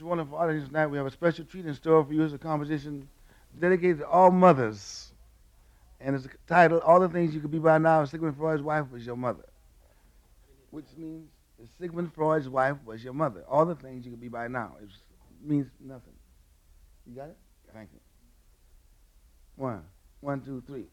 Such 0.00 0.06
wonderful 0.06 0.38
audience 0.38 0.66
tonight. 0.66 0.86
We 0.86 0.96
have 0.96 1.06
a 1.06 1.10
special 1.10 1.44
treat 1.44 1.66
in 1.66 1.74
store 1.74 2.02
for 2.04 2.12
you 2.12 2.22
It's 2.22 2.32
a 2.32 2.38
composition 2.38 3.06
dedicated 3.58 3.98
to 3.98 4.08
all 4.08 4.30
mothers. 4.30 5.12
And 6.00 6.16
it's 6.16 6.26
titled 6.46 6.82
All 6.82 7.00
the 7.00 7.08
Things 7.08 7.34
You 7.34 7.40
Could 7.40 7.50
Be 7.50 7.58
By 7.58 7.76
Now. 7.76 8.04
Sigmund 8.06 8.36
Freud's 8.36 8.62
wife 8.62 8.90
was 8.90 9.04
your 9.04 9.16
mother. 9.16 9.44
Which 10.70 10.86
means 10.96 11.28
Sigmund 11.78 12.14
Freud's 12.14 12.48
wife 12.48 12.78
was 12.86 13.04
your 13.04 13.12
mother. 13.12 13.44
All 13.46 13.66
the 13.66 13.74
things 13.74 14.06
you 14.06 14.12
could 14.12 14.20
be 14.20 14.28
by 14.28 14.48
now. 14.48 14.76
It 14.80 14.88
means 15.42 15.66
nothing. 15.78 16.14
You 17.06 17.16
got 17.16 17.28
it? 17.28 17.36
Thank 17.74 17.90
you. 17.92 18.00
One, 19.56 19.82
one, 20.20 20.40
two, 20.40 20.62
three. 20.66 20.86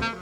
Yeah. 0.00 0.21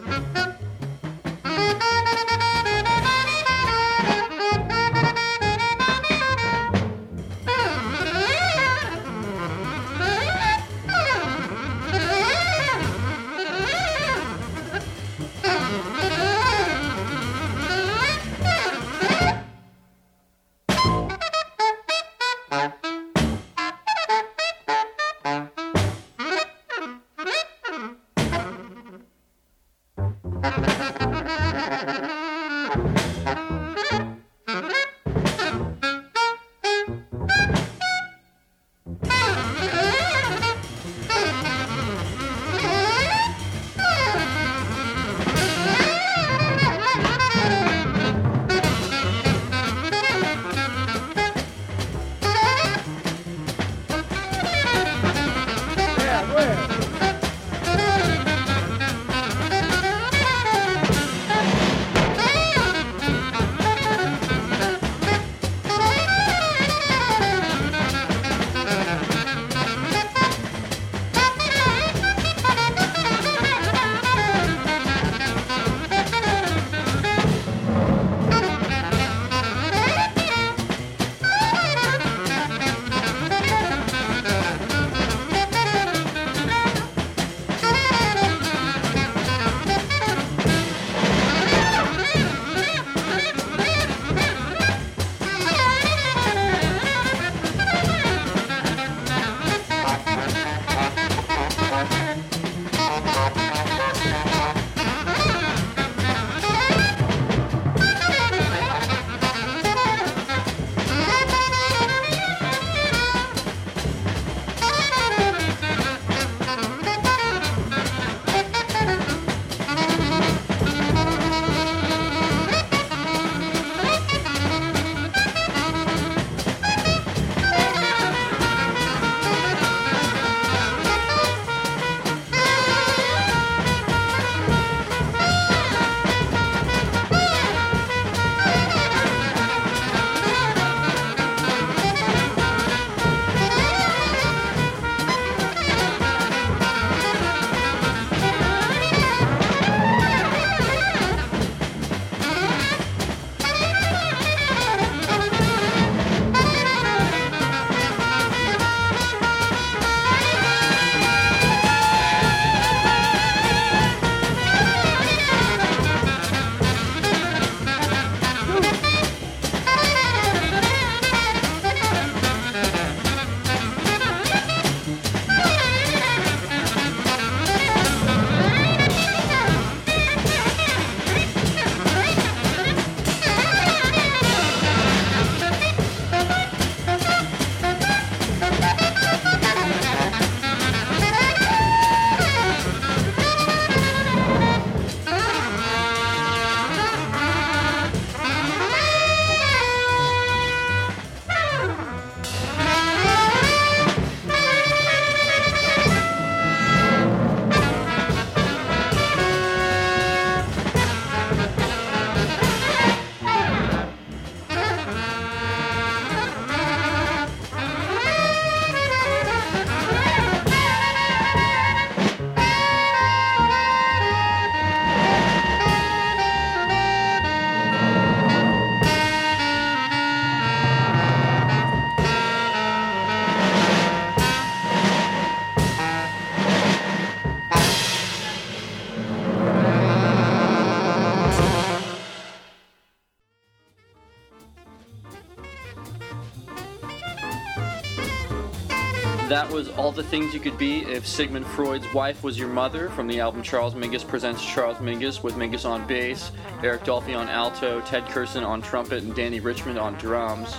That 249.40 249.50
was 249.50 249.70
All 249.70 249.90
the 249.90 250.02
Things 250.02 250.34
You 250.34 250.38
Could 250.38 250.58
Be 250.58 250.82
If 250.82 251.06
Sigmund 251.06 251.46
Freud's 251.46 251.90
Wife 251.94 252.22
Was 252.22 252.38
Your 252.38 252.50
Mother 252.50 252.90
from 252.90 253.06
the 253.06 253.20
album 253.20 253.42
Charles 253.42 253.72
Mingus 253.72 254.06
Presents 254.06 254.44
Charles 254.44 254.76
Mingus 254.76 255.22
with 255.22 255.34
Mingus 255.36 255.64
on 255.64 255.86
bass, 255.86 256.30
Eric 256.62 256.84
Dolphy 256.84 257.16
on 257.16 257.26
alto, 257.30 257.80
Ted 257.80 258.04
Curson 258.04 258.46
on 258.46 258.60
trumpet, 258.60 259.02
and 259.02 259.14
Dannie 259.14 259.40
Richmond 259.40 259.78
on 259.78 259.94
drums. 259.94 260.58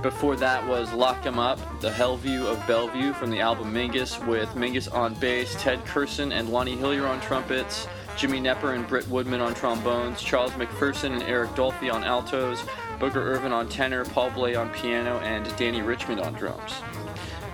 Before 0.00 0.36
that 0.36 0.66
was 0.66 0.90
Lock 0.94 1.26
'em 1.26 1.38
Up, 1.38 1.58
The 1.82 1.90
Hellview 1.90 2.46
of 2.46 2.66
Bellevue 2.66 3.12
from 3.12 3.30
the 3.30 3.40
album 3.40 3.74
Mingus 3.74 4.26
with 4.26 4.48
Mingus 4.54 4.90
on 4.90 5.12
bass, 5.16 5.54
Ted 5.60 5.84
Curson 5.84 6.32
and 6.32 6.48
Lonnie 6.48 6.78
Hillyer 6.78 7.06
on 7.06 7.20
trumpets, 7.20 7.86
Jimmy 8.16 8.40
Knepper 8.40 8.74
and 8.74 8.88
Britt 8.88 9.06
Woodman 9.08 9.42
on 9.42 9.52
trombones, 9.52 10.22
Charles 10.22 10.52
McPherson 10.52 11.12
and 11.12 11.22
Eric 11.24 11.50
Dolphy 11.50 11.92
on 11.92 12.04
altos, 12.04 12.62
Booker 12.98 13.20
Ervin 13.20 13.52
on 13.52 13.68
tenor, 13.68 14.06
Paul 14.06 14.30
Bley 14.30 14.56
on 14.56 14.70
piano, 14.70 15.18
and 15.18 15.54
Dannie 15.58 15.82
Richmond 15.82 16.20
on 16.20 16.32
drums. 16.32 16.72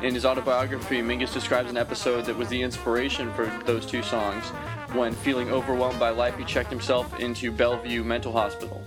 In 0.05 0.12
his 0.12 0.26
autobiography, 0.26 1.01
Mingus 1.01 1.32
describes 1.32 1.70
an 1.70 1.78
episode 1.78 2.26
that 2.26 2.36
was 2.36 2.51
the 2.51 2.60
inspiration 2.60 3.32
for 3.32 3.47
those 3.64 3.86
two 3.86 4.02
songs. 4.02 4.44
When 4.93 5.14
feeling 5.14 5.51
overwhelmed 5.51 5.98
by 5.98 6.10
life, 6.10 6.36
he 6.36 6.44
checked 6.44 6.68
himself 6.68 7.18
into 7.20 7.51
Bellevue 7.51 8.05
Mental 8.05 8.31
Hospital. 8.31 8.85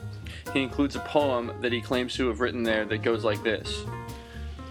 He 0.53 0.61
includes 0.61 0.95
a 0.95 0.99
poem 0.99 1.53
that 1.61 1.71
he 1.71 1.81
claims 1.81 2.13
to 2.17 2.27
have 2.27 2.39
written 2.39 2.61
there 2.61 2.85
that 2.85 2.99
goes 2.99 3.23
like 3.23 3.41
this 3.41 3.83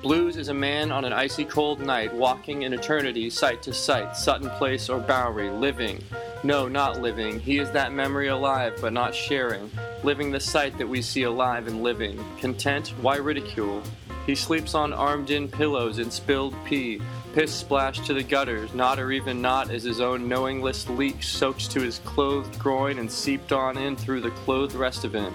Blues 0.02 0.36
is 0.36 0.48
a 0.48 0.54
man 0.54 0.92
on 0.92 1.04
an 1.04 1.12
icy 1.12 1.44
cold 1.44 1.80
night, 1.80 2.14
walking 2.14 2.62
in 2.62 2.72
eternity, 2.72 3.28
sight 3.28 3.60
to 3.62 3.74
sight, 3.74 4.16
Sutton 4.16 4.48
Place 4.50 4.88
or 4.88 5.00
Bowery, 5.00 5.50
living. 5.50 6.00
No, 6.44 6.68
not 6.68 7.00
living. 7.00 7.40
He 7.40 7.58
is 7.58 7.72
that 7.72 7.92
memory 7.92 8.28
alive, 8.28 8.78
but 8.80 8.92
not 8.92 9.16
sharing. 9.16 9.68
Living 10.04 10.30
the 10.30 10.38
sight 10.38 10.78
that 10.78 10.88
we 10.88 11.02
see 11.02 11.24
alive 11.24 11.66
and 11.66 11.82
living. 11.82 12.24
Content? 12.38 12.94
Why 13.00 13.16
ridicule? 13.16 13.82
He 14.26 14.34
sleeps 14.34 14.74
on 14.74 14.92
armed 14.92 15.30
in 15.30 15.48
pillows 15.48 15.98
and 15.98 16.12
spilled 16.12 16.54
pee. 16.64 17.00
Piss 17.32 17.54
splashed 17.54 18.04
to 18.06 18.14
the 18.14 18.22
gutters, 18.22 18.74
not 18.74 18.98
or 18.98 19.12
even 19.12 19.40
not 19.40 19.70
as 19.70 19.84
his 19.84 20.00
own 20.00 20.28
knowingless 20.28 20.88
leak 20.88 21.22
soaks 21.22 21.68
to 21.68 21.80
his 21.80 22.00
clothed 22.00 22.58
groin 22.58 22.98
and 22.98 23.10
seeped 23.10 23.52
on 23.52 23.78
in 23.78 23.94
through 23.94 24.20
the 24.20 24.30
clothed 24.30 24.74
rest 24.74 25.04
of 25.04 25.14
him. 25.14 25.32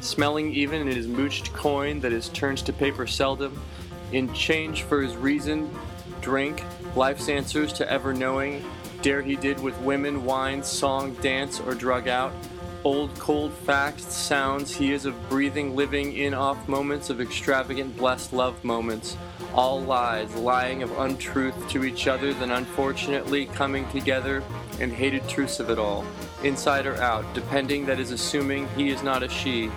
Smelling 0.00 0.52
even 0.54 0.80
in 0.80 0.86
his 0.86 1.06
mooched 1.06 1.52
coin 1.52 2.00
that 2.00 2.12
is 2.12 2.28
turned 2.28 2.58
to 2.58 2.72
paper 2.72 3.06
seldom, 3.06 3.60
in 4.12 4.32
change 4.32 4.82
for 4.82 5.02
his 5.02 5.16
reason, 5.16 5.70
drink, 6.20 6.64
life's 6.94 7.28
answers 7.28 7.72
to 7.72 7.90
ever 7.90 8.12
knowing, 8.12 8.64
Dare 9.02 9.22
he 9.22 9.34
did 9.34 9.58
with 9.60 9.78
women, 9.80 10.24
wine, 10.24 10.62
song, 10.62 11.14
dance, 11.22 11.58
or 11.58 11.74
drug 11.74 12.06
out. 12.06 12.32
Old, 12.82 13.14
cold 13.18 13.52
facts, 13.52 14.10
sounds, 14.10 14.74
he 14.74 14.92
is 14.92 15.04
of 15.04 15.28
breathing, 15.28 15.76
living 15.76 16.16
in 16.16 16.32
off 16.32 16.66
moments 16.66 17.10
of 17.10 17.20
extravagant, 17.20 17.94
blessed 17.98 18.32
love 18.32 18.64
moments. 18.64 19.18
All 19.52 19.82
lies, 19.82 20.34
lying 20.34 20.82
of 20.82 20.98
untruth 20.98 21.68
to 21.70 21.84
each 21.84 22.06
other, 22.06 22.32
then 22.32 22.50
unfortunately 22.50 23.44
coming 23.46 23.86
together 23.90 24.42
and 24.80 24.90
hated 24.90 25.28
truths 25.28 25.60
of 25.60 25.68
it 25.68 25.78
all. 25.78 26.06
Inside 26.42 26.86
or 26.86 26.96
out, 26.96 27.26
depending 27.34 27.84
that 27.84 28.00
is 28.00 28.12
assuming 28.12 28.66
he 28.68 28.88
is 28.88 29.02
not 29.02 29.22
a 29.22 29.28
she. 29.28 29.70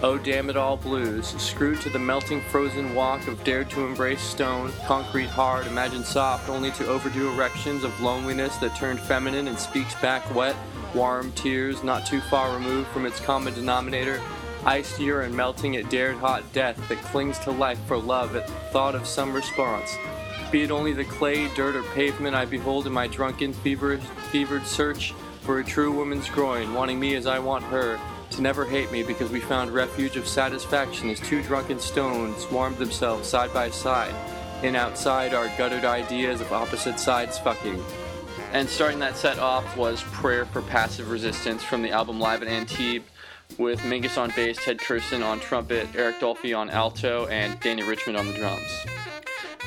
Oh, 0.00 0.16
damn 0.16 0.48
it 0.48 0.56
all 0.56 0.76
blues, 0.76 1.26
screwed 1.42 1.80
to 1.80 1.88
the 1.88 1.98
melting 1.98 2.40
frozen 2.40 2.94
walk 2.94 3.26
of 3.26 3.42
dared 3.42 3.70
to 3.70 3.84
embrace 3.84 4.20
stone, 4.20 4.70
concrete 4.86 5.26
hard, 5.26 5.66
imagine 5.66 6.04
soft, 6.04 6.48
only 6.48 6.70
to 6.72 6.86
overdo 6.86 7.32
erections 7.32 7.82
of 7.82 8.00
loneliness 8.00 8.56
that 8.58 8.76
turned 8.76 9.00
feminine 9.00 9.48
and 9.48 9.58
speaks 9.58 9.94
back 9.96 10.32
wet, 10.32 10.54
warm 10.94 11.32
tears 11.32 11.82
not 11.82 12.06
too 12.06 12.20
far 12.20 12.54
removed 12.56 12.88
from 12.88 13.06
its 13.06 13.20
common 13.20 13.54
denominator, 13.54 14.20
iced 14.64 14.98
urine 15.00 15.34
melting 15.34 15.76
at 15.76 15.90
dared 15.90 16.16
hot 16.16 16.42
death 16.52 16.76
that 16.88 16.98
clings 16.98 17.38
to 17.40 17.50
life 17.50 17.78
for 17.86 17.98
love 17.98 18.36
at 18.36 18.48
thought 18.72 18.94
of 18.94 19.06
some 19.06 19.32
response. 19.32 19.96
Be 20.50 20.62
it 20.62 20.70
only 20.70 20.92
the 20.92 21.04
clay, 21.04 21.48
dirt, 21.54 21.74
or 21.74 21.82
pavement 21.94 22.36
I 22.36 22.44
behold 22.44 22.86
in 22.86 22.92
my 22.92 23.08
drunken, 23.08 23.52
fevered, 23.52 24.02
fevered 24.30 24.66
search 24.66 25.12
for 25.40 25.58
a 25.58 25.64
true 25.64 25.92
woman's 25.92 26.28
groin, 26.30 26.72
wanting 26.72 26.98
me 26.98 27.16
as 27.16 27.26
I 27.26 27.38
want 27.38 27.64
her, 27.64 27.98
to 28.30 28.40
never 28.40 28.64
hate 28.64 28.90
me 28.90 29.02
because 29.02 29.30
we 29.30 29.40
found 29.40 29.70
refuge 29.70 30.16
of 30.16 30.26
satisfaction 30.26 31.10
as 31.10 31.20
two 31.20 31.42
drunken 31.42 31.78
stones 31.78 32.50
warmed 32.50 32.78
themselves 32.78 33.28
side 33.28 33.52
by 33.52 33.70
side, 33.70 34.14
and 34.62 34.76
outside 34.76 35.34
our 35.34 35.48
guttered 35.58 35.84
ideas 35.84 36.40
of 36.40 36.52
opposite 36.52 36.98
sides 36.98 37.38
fucking. 37.38 37.82
And 38.54 38.68
starting 38.68 39.00
that 39.00 39.16
set 39.16 39.40
off 39.40 39.76
was 39.76 40.00
Prayer 40.12 40.46
for 40.46 40.62
Passive 40.62 41.10
Resistance 41.10 41.64
from 41.64 41.82
the 41.82 41.90
album 41.90 42.20
Live 42.20 42.40
at 42.40 42.46
Antibes 42.46 43.04
with 43.58 43.80
Mingus 43.80 44.16
on 44.16 44.30
bass, 44.36 44.56
Ted 44.64 44.78
Curson 44.78 45.24
on 45.24 45.40
trumpet, 45.40 45.88
Eric 45.96 46.20
Dolphy 46.20 46.56
on 46.56 46.70
alto, 46.70 47.26
and 47.26 47.58
Dannie 47.58 47.82
Richmond 47.82 48.16
on 48.16 48.28
the 48.28 48.32
drums. 48.32 48.86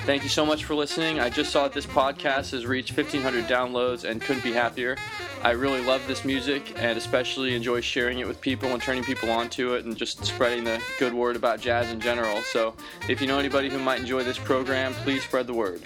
Thank 0.05 0.23
you 0.23 0.29
so 0.29 0.45
much 0.45 0.63
for 0.63 0.73
listening. 0.73 1.19
I 1.19 1.29
just 1.29 1.51
saw 1.51 1.63
that 1.63 1.73
this 1.73 1.85
podcast 1.85 2.51
has 2.51 2.65
reached 2.65 2.95
1,500 2.95 3.43
downloads 3.43 4.05
and 4.05 4.21
couldn't 4.21 4.41
be 4.41 4.53
happier. 4.53 4.95
I 5.43 5.51
really 5.51 5.83
love 5.83 6.07
this 6.07 6.23
music 6.23 6.71
and 6.77 6.97
especially 6.97 7.55
enjoy 7.55 7.81
sharing 7.81 8.19
it 8.19 8.27
with 8.27 8.39
people 8.39 8.69
and 8.69 8.81
turning 8.81 9.03
people 9.03 9.29
onto 9.29 9.73
it 9.73 9.83
and 9.83 9.97
just 9.97 10.23
spreading 10.23 10.63
the 10.63 10.81
good 10.97 11.13
word 11.13 11.35
about 11.35 11.59
jazz 11.59 11.91
in 11.91 11.99
general. 11.99 12.41
So 12.41 12.73
if 13.09 13.19
you 13.19 13.27
know 13.27 13.37
anybody 13.37 13.69
who 13.69 13.79
might 13.79 13.99
enjoy 13.99 14.23
this 14.23 14.37
program, 14.37 14.93
please 14.93 15.23
spread 15.23 15.45
the 15.45 15.53
word. 15.53 15.83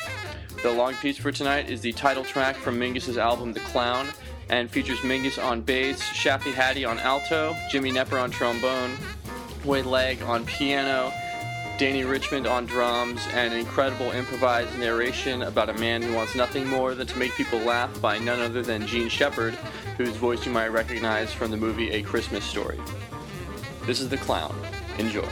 The 0.63 0.71
long 0.71 0.93
piece 0.95 1.17
for 1.17 1.31
tonight 1.31 1.71
is 1.71 1.81
the 1.81 1.91
title 1.91 2.23
track 2.23 2.55
from 2.55 2.79
Mingus's 2.79 3.17
album 3.17 3.51
The 3.51 3.61
Clown 3.61 4.07
and 4.49 4.69
features 4.69 4.99
Mingus 4.99 5.43
on 5.43 5.61
bass, 5.61 5.99
Shafi 6.03 6.53
Hadi 6.53 6.85
on 6.85 6.99
alto, 6.99 7.55
Jimmy 7.71 7.91
Knepper 7.91 8.21
on 8.21 8.29
trombone, 8.29 8.95
Wade 9.65 9.87
Legge 9.87 10.21
on 10.21 10.45
piano, 10.45 11.11
Dannie 11.79 12.03
Richmond 12.03 12.45
on 12.45 12.67
drums, 12.67 13.25
and 13.33 13.51
an 13.51 13.59
incredible 13.59 14.11
improvised 14.11 14.77
narration 14.77 15.41
about 15.41 15.69
a 15.69 15.73
man 15.73 16.03
who 16.03 16.13
wants 16.13 16.35
nothing 16.35 16.67
more 16.67 16.93
than 16.93 17.07
to 17.07 17.17
make 17.17 17.33
people 17.33 17.57
laugh 17.57 17.99
by 17.99 18.19
none 18.19 18.39
other 18.39 18.61
than 18.61 18.85
Jean 18.85 19.09
Shepherd, 19.09 19.55
whose 19.97 20.15
voice 20.15 20.45
you 20.45 20.51
might 20.51 20.67
recognize 20.67 21.33
from 21.33 21.49
the 21.49 21.57
movie 21.57 21.89
A 21.89 22.03
Christmas 22.03 22.45
Story. 22.45 22.79
This 23.87 23.99
is 23.99 24.09
The 24.09 24.17
Clown. 24.17 24.55
Enjoy. 24.99 25.27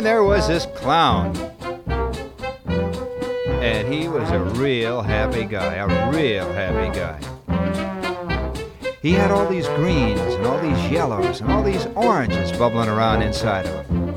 Man, 0.00 0.04
there 0.04 0.24
was 0.24 0.48
this 0.48 0.64
clown. 0.76 1.36
And 3.60 3.92
he 3.92 4.08
was 4.08 4.30
a 4.30 4.40
real 4.58 5.02
happy 5.02 5.44
guy, 5.44 5.74
a 5.74 6.10
real 6.10 6.50
happy 6.54 6.98
guy. 6.98 7.20
He 9.02 9.12
had 9.12 9.30
all 9.30 9.46
these 9.46 9.68
greens 9.68 10.18
and 10.18 10.46
all 10.46 10.58
these 10.58 10.90
yellows 10.90 11.42
and 11.42 11.52
all 11.52 11.62
these 11.62 11.84
oranges 11.96 12.50
bubbling 12.52 12.88
around 12.88 13.20
inside 13.20 13.66
of 13.66 13.86
him. 13.86 14.14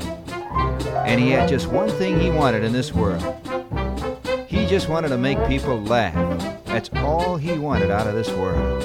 And 1.04 1.20
he 1.20 1.28
had 1.32 1.50
just 1.50 1.66
one 1.66 1.90
thing 1.90 2.18
he 2.18 2.30
wanted 2.30 2.64
in 2.64 2.72
this 2.72 2.94
world. 2.94 3.22
He 4.48 4.64
just 4.66 4.88
wanted 4.88 5.08
to 5.08 5.18
make 5.18 5.36
people 5.46 5.78
laugh. 5.82 6.64
That's 6.64 6.88
all 6.94 7.36
he 7.36 7.58
wanted 7.58 7.90
out 7.90 8.06
of 8.06 8.14
this 8.14 8.30
world. 8.30 8.82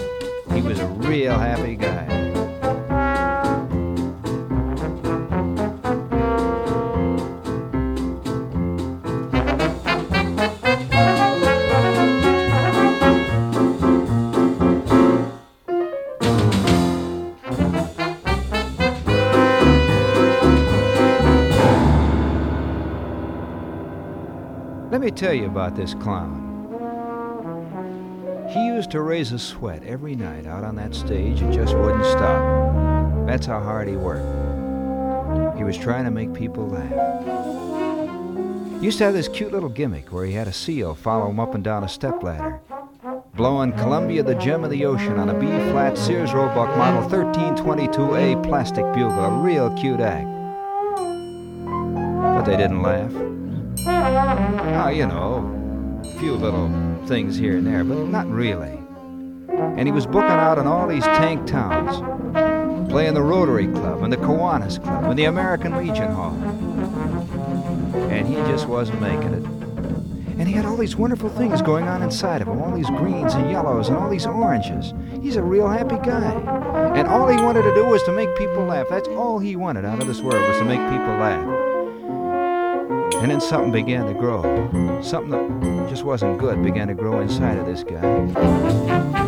He 0.51 0.61
was 0.61 0.79
a 0.79 0.87
real 0.87 1.39
happy 1.39 1.77
guy. 1.77 2.28
Me 25.09 25.15
tell 25.15 25.33
you 25.33 25.47
about 25.47 25.75
this 25.75 25.95
clown. 25.95 26.45
He 28.53 28.67
used 28.67 28.91
to 28.91 29.01
raise 29.01 29.31
a 29.31 29.39
sweat 29.39 29.83
every 29.83 30.15
night 30.15 30.45
out 30.45 30.63
on 30.63 30.75
that 30.75 30.93
stage 30.93 31.41
and 31.41 31.51
just 31.51 31.75
wouldn't 31.75 32.05
stop. 32.05 33.25
That's 33.25 33.47
how 33.47 33.59
hard 33.59 33.87
he 33.87 33.95
worked. 33.95 35.57
He 35.57 35.63
was 35.63 35.77
trying 35.77 36.05
to 36.05 36.11
make 36.11 36.31
people 36.33 36.67
laugh. 36.67 36.91
He 38.79 38.85
used 38.85 38.99
to 38.99 39.05
have 39.05 39.15
this 39.15 39.27
cute 39.27 39.51
little 39.51 39.69
gimmick 39.69 40.13
where 40.13 40.25
he 40.25 40.33
had 40.33 40.47
a 40.47 40.53
seal 40.53 40.93
follow 40.93 41.29
him 41.29 41.39
up 41.39 41.55
and 41.55 41.63
down 41.63 41.83
a 41.83 41.89
stepladder, 41.89 42.61
blowing 43.33 43.73
Columbia 43.73 44.21
the 44.21 44.35
Gem 44.35 44.63
of 44.63 44.69
the 44.69 44.85
Ocean 44.85 45.17
on 45.17 45.29
a 45.29 45.39
B 45.39 45.47
flat 45.71 45.97
Sears 45.97 46.33
Roebuck 46.33 46.77
Model 46.77 47.09
1322A 47.09 48.43
plastic 48.43 48.85
bugle, 48.93 49.25
a 49.25 49.41
real 49.41 49.75
cute 49.75 50.01
act. 50.01 50.27
But 52.35 52.43
they 52.43 52.57
didn't 52.57 52.83
laugh. 52.83 53.28
Oh, 53.87 54.89
you 54.93 55.07
know, 55.07 56.01
a 56.03 56.19
few 56.19 56.33
little 56.33 56.69
things 57.05 57.37
here 57.37 57.57
and 57.57 57.65
there, 57.65 57.83
but 57.83 57.97
not 58.07 58.27
really. 58.27 58.77
And 59.49 59.87
he 59.87 59.91
was 59.91 60.05
booking 60.05 60.29
out 60.29 60.57
in 60.57 60.67
all 60.67 60.87
these 60.87 61.03
tank 61.03 61.47
towns, 61.47 61.97
playing 62.89 63.13
the 63.13 63.21
Rotary 63.21 63.67
Club 63.67 64.03
and 64.03 64.11
the 64.11 64.17
Kiwanis 64.17 64.81
Club 64.83 65.05
and 65.05 65.17
the 65.17 65.25
American 65.25 65.77
Legion 65.77 66.11
Hall. 66.11 66.35
And 68.09 68.27
he 68.27 68.35
just 68.51 68.67
wasn't 68.67 69.01
making 69.01 69.33
it. 69.33 69.45
And 70.39 70.47
he 70.47 70.53
had 70.53 70.65
all 70.65 70.77
these 70.77 70.95
wonderful 70.95 71.29
things 71.29 71.61
going 71.61 71.87
on 71.87 72.01
inside 72.01 72.41
of 72.41 72.47
him, 72.47 72.61
all 72.61 72.73
these 72.73 72.89
greens 72.89 73.33
and 73.33 73.51
yellows 73.51 73.89
and 73.89 73.97
all 73.97 74.09
these 74.09 74.25
oranges. 74.25 74.93
He's 75.21 75.35
a 75.35 75.43
real 75.43 75.67
happy 75.67 75.97
guy. 75.97 76.33
And 76.95 77.07
all 77.07 77.27
he 77.27 77.35
wanted 77.35 77.63
to 77.63 77.75
do 77.75 77.85
was 77.85 78.01
to 78.03 78.11
make 78.13 78.33
people 78.37 78.63
laugh. 78.65 78.87
That's 78.89 79.09
all 79.09 79.39
he 79.39 79.55
wanted 79.55 79.83
out 79.85 80.01
of 80.01 80.07
this 80.07 80.21
world 80.21 80.47
was 80.47 80.57
to 80.59 80.65
make 80.65 80.79
people 80.79 81.17
laugh. 81.17 81.68
And 83.21 83.29
then 83.29 83.41
something 83.41 83.71
began 83.71 84.05
to 84.05 84.13
grow. 84.13 84.41
Something 85.01 85.31
that 85.31 85.89
just 85.89 86.03
wasn't 86.03 86.37
good 86.37 86.63
began 86.63 86.87
to 86.87 86.93
grow 86.93 87.19
inside 87.19 87.57
of 87.57 87.65
this 87.65 87.83
guy. 87.83 89.18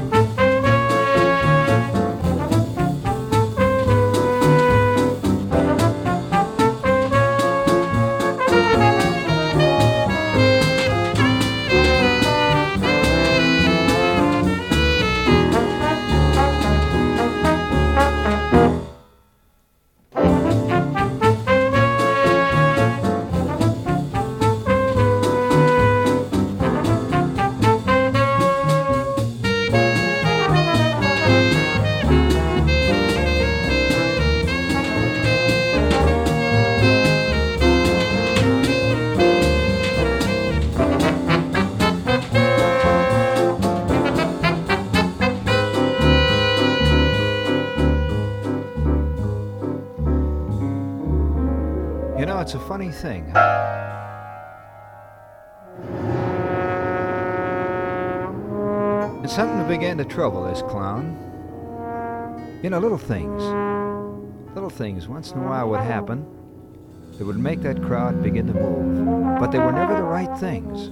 Trouble 60.12 60.44
this 60.44 60.62
clown. 60.64 61.18
You 62.62 62.70
know, 62.70 62.80
little 62.80 62.98
things. 62.98 63.42
Little 64.54 64.70
things 64.70 65.08
once 65.08 65.32
in 65.32 65.40
a 65.40 65.44
while 65.44 65.70
would 65.70 65.80
happen 65.80 66.26
that 67.18 67.26
would 67.26 67.40
make 67.40 67.62
that 67.62 67.82
crowd 67.82 68.22
begin 68.22 68.48
to 68.48 68.54
move. 68.54 69.40
But 69.40 69.52
they 69.52 69.60
were 69.60 69.72
never 69.72 69.96
the 69.96 70.04
right 70.04 70.38
things. 70.38 70.90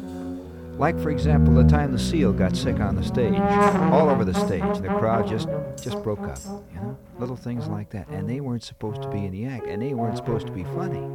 Like, 0.79 0.97
for 0.97 1.09
example, 1.09 1.53
the 1.53 1.65
time 1.65 1.91
the 1.91 1.99
seal 1.99 2.31
got 2.31 2.55
sick 2.55 2.79
on 2.79 2.95
the 2.95 3.03
stage, 3.03 3.37
all 3.37 4.09
over 4.09 4.23
the 4.23 4.33
stage, 4.33 4.79
the 4.79 4.87
crowd 4.87 5.27
just 5.27 5.49
just 5.83 6.01
broke 6.01 6.21
up. 6.21 6.39
You 6.73 6.79
know, 6.79 6.97
little 7.17 7.35
things 7.35 7.67
like 7.67 7.89
that, 7.89 8.07
and 8.07 8.29
they 8.29 8.39
weren't 8.39 8.63
supposed 8.63 9.01
to 9.01 9.09
be 9.09 9.25
in 9.25 9.33
the 9.33 9.45
act, 9.45 9.67
and 9.67 9.81
they 9.81 9.93
weren't 9.93 10.15
supposed 10.15 10.47
to 10.47 10.53
be 10.53 10.63
funny. 10.63 11.05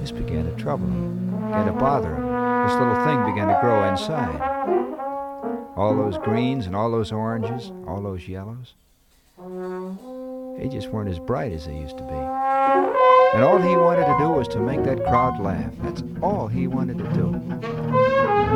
This 0.00 0.10
began 0.10 0.46
to 0.46 0.56
trouble 0.62 0.86
him, 0.86 1.26
began 1.48 1.66
to 1.66 1.72
bother 1.72 2.14
him. 2.14 2.22
This 2.66 2.76
little 2.78 3.04
thing 3.04 3.30
began 3.30 3.48
to 3.48 3.58
grow 3.60 3.86
inside. 3.90 4.55
All 5.76 5.94
those 5.94 6.16
greens 6.16 6.66
and 6.66 6.74
all 6.74 6.90
those 6.90 7.12
oranges, 7.12 7.70
all 7.86 8.00
those 8.00 8.26
yellows, 8.26 8.74
they 10.58 10.68
just 10.68 10.88
weren't 10.88 11.10
as 11.10 11.18
bright 11.18 11.52
as 11.52 11.66
they 11.66 11.76
used 11.76 11.98
to 11.98 12.02
be. 12.02 12.14
And 12.14 13.44
all 13.44 13.58
he 13.58 13.76
wanted 13.76 14.06
to 14.06 14.16
do 14.18 14.30
was 14.30 14.48
to 14.48 14.58
make 14.58 14.82
that 14.84 15.04
crowd 15.04 15.38
laugh. 15.38 15.72
That's 15.82 16.02
all 16.22 16.48
he 16.48 16.66
wanted 16.66 16.96
to 16.96 17.04
do. 17.12 17.30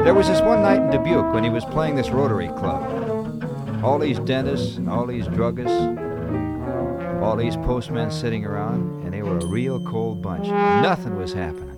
There 0.02 0.14
was 0.14 0.28
this 0.28 0.40
one 0.40 0.62
night 0.62 0.80
in 0.80 0.90
Dubuque 0.90 1.34
when 1.34 1.44
he 1.44 1.51
was 1.51 1.66
playing 1.66 1.97
this 1.97 2.09
Rotary 2.09 2.48
Club. 2.48 3.84
All 3.84 3.98
these 3.98 4.18
dentists, 4.20 4.78
and 4.78 4.88
all 4.88 5.05
these 5.05 5.26
druggists, 5.26 7.22
all 7.22 7.36
these 7.36 7.56
postmen 7.56 8.10
sitting 8.10 8.47
around, 8.47 9.05
and 9.05 9.12
they 9.12 9.22
were 9.22 9.38
a 9.38 9.47
real 9.47 9.84
cold 9.84 10.22
bunch. 10.22 10.47
Nothing 10.47 11.16
was 11.16 11.34
happening. 11.34 11.76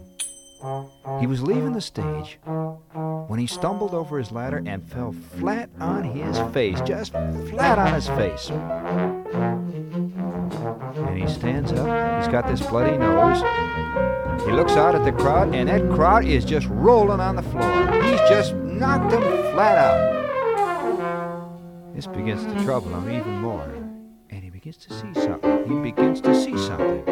He 1.19 1.27
was 1.27 1.43
leaving 1.43 1.73
the 1.73 1.81
stage 1.81 2.39
when 3.29 3.39
he 3.39 3.47
stumbled 3.47 3.95
over 3.95 4.19
his 4.19 4.33
ladder 4.33 4.63
and 4.67 4.83
fell 4.83 5.13
flat 5.39 5.71
on 5.81 6.05
his 6.05 6.39
face, 6.53 6.81
just 6.83 7.13
flat 7.13 7.79
on 7.79 7.95
his 7.95 8.09
face. 8.09 8.51
And 10.95 11.19
he 11.19 11.27
stands 11.27 11.73
up, 11.73 12.23
he's 12.23 12.33
got 12.33 12.47
this 12.47 12.61
bloody 12.67 12.97
nose. 12.99 13.43
He 14.45 14.53
looks 14.53 14.73
out 14.73 14.95
at 14.95 15.05
the 15.05 15.13
crowd, 15.13 15.55
and 15.55 15.69
that 15.69 15.89
crowd 15.95 16.25
is 16.25 16.45
just 16.45 16.67
rolling 16.69 17.21
on 17.21 17.37
the 17.37 17.43
floor. 17.43 17.93
He's 18.03 18.21
just 18.29 18.55
knocked 18.55 19.11
them 19.11 19.23
flat 19.53 19.79
out. 19.79 20.13
This 21.95 22.07
begins 22.07 22.45
to 22.45 22.65
trouble 22.65 22.89
him 22.99 23.11
even 23.11 23.39
more. 23.39 23.69
And 24.31 24.43
he 24.43 24.51
begins 24.51 24.79
to 24.79 24.93
see 24.95 25.13
something. 25.15 25.69
He 25.69 25.75
begins 25.91 26.21
to 26.23 26.35
see 26.35 26.57
something. 26.57 27.12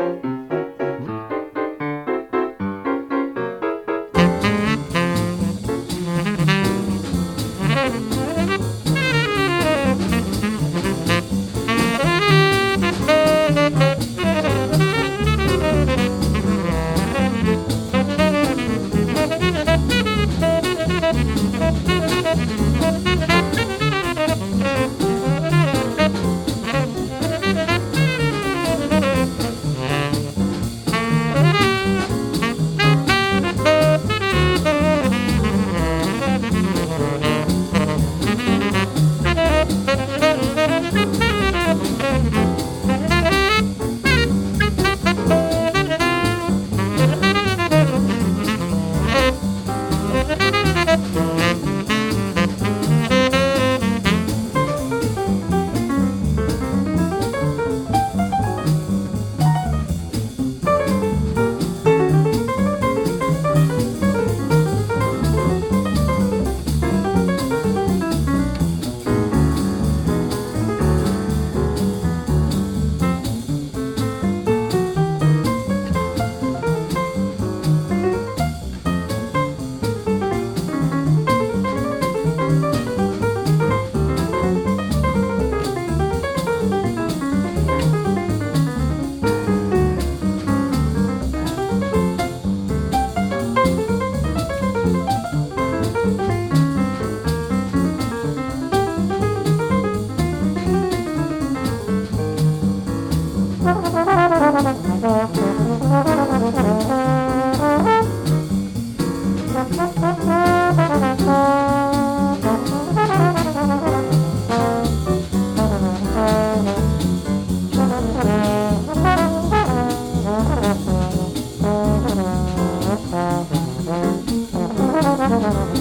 time. 125.53 125.80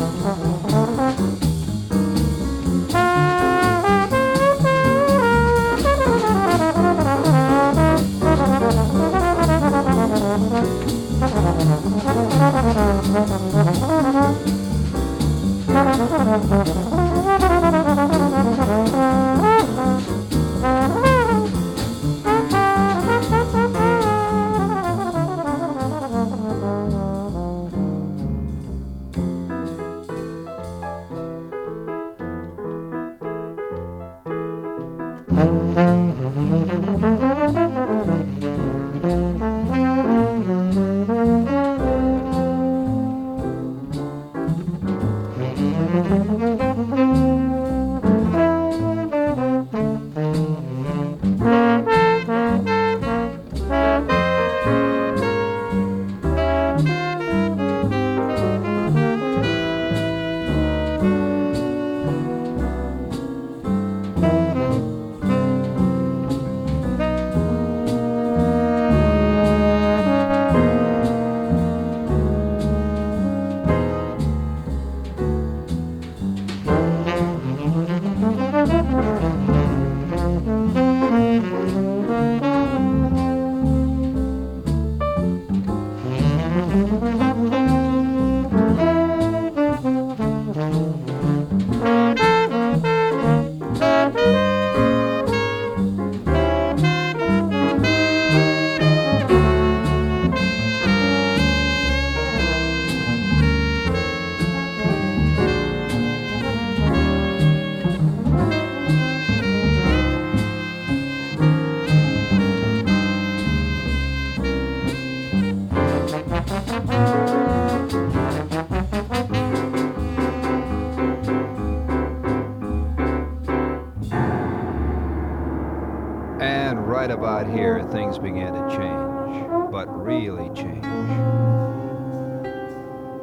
Began 128.22 128.54
to 128.54 128.76
change, 128.76 129.72
but 129.72 129.88
really 129.88 130.50
change. 130.56 130.84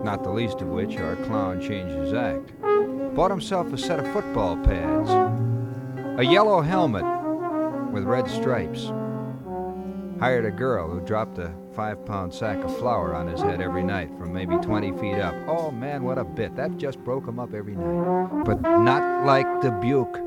Not 0.05 0.23
the 0.23 0.31
least 0.31 0.61
of 0.61 0.69
which 0.69 0.97
our 0.99 1.17
clown 1.17 1.61
changed 1.61 1.95
his 1.95 2.13
act. 2.13 2.53
Bought 3.15 3.31
himself 3.31 3.73
a 3.73 3.79
set 3.79 3.99
of 3.99 4.13
football 4.13 4.57
pads, 4.57 5.11
a 6.19 6.25
yellow 6.25 6.61
helmet 6.61 7.05
with 7.93 8.05
red 8.05 8.29
stripes. 8.29 8.93
Hired 10.21 10.45
a 10.45 10.51
girl 10.51 10.89
who 10.89 11.01
dropped 11.01 11.39
a 11.39 11.53
five 11.75 12.05
pound 12.07 12.33
sack 12.33 12.59
of 12.65 12.77
flour 12.79 13.15
on 13.15 13.27
his 13.29 13.41
head 13.41 13.61
every 13.61 13.83
night 13.83 14.11
from 14.19 14.33
maybe 14.33 14.57
20 14.57 14.93
feet 14.99 15.19
up. 15.19 15.35
Oh 15.47 15.71
man, 15.71 16.05
what 16.05 16.19
a 16.19 16.25
bit. 16.25 16.57
That 16.57 16.79
just 16.79 16.99
broke 17.01 17.27
him 17.27 17.39
up 17.39 17.53
every 17.53 17.75
night. 17.75 18.45
But 18.45 18.63
not 18.63 19.27
like 19.27 19.47
Dubuque. 19.61 20.26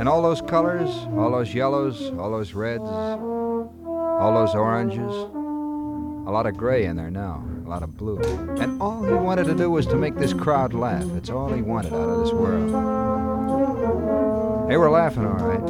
And 0.00 0.08
all 0.08 0.22
those 0.22 0.40
colors, 0.40 0.88
all 1.14 1.30
those 1.30 1.52
yellows, 1.52 2.10
all 2.18 2.30
those 2.30 2.54
reds, 2.54 2.84
all 2.84 4.32
those 4.34 4.54
oranges, 4.54 5.14
a 5.14 6.32
lot 6.32 6.46
of 6.46 6.56
gray 6.56 6.86
in 6.86 6.96
there 6.96 7.10
now, 7.10 7.44
a 7.66 7.68
lot 7.68 7.82
of 7.82 7.98
blue. 7.98 8.18
And 8.58 8.80
all 8.80 9.04
he 9.04 9.12
wanted 9.12 9.44
to 9.44 9.54
do 9.54 9.70
was 9.70 9.84
to 9.88 9.96
make 9.96 10.16
this 10.16 10.32
crowd 10.32 10.72
laugh. 10.72 11.04
It's 11.16 11.28
all 11.28 11.52
he 11.52 11.60
wanted 11.60 11.92
out 11.92 12.08
of 12.08 12.24
this 12.24 12.32
world. 12.32 12.70
They 14.70 14.78
were 14.78 14.88
laughing, 14.90 15.26
all 15.26 15.34
right. 15.34 15.60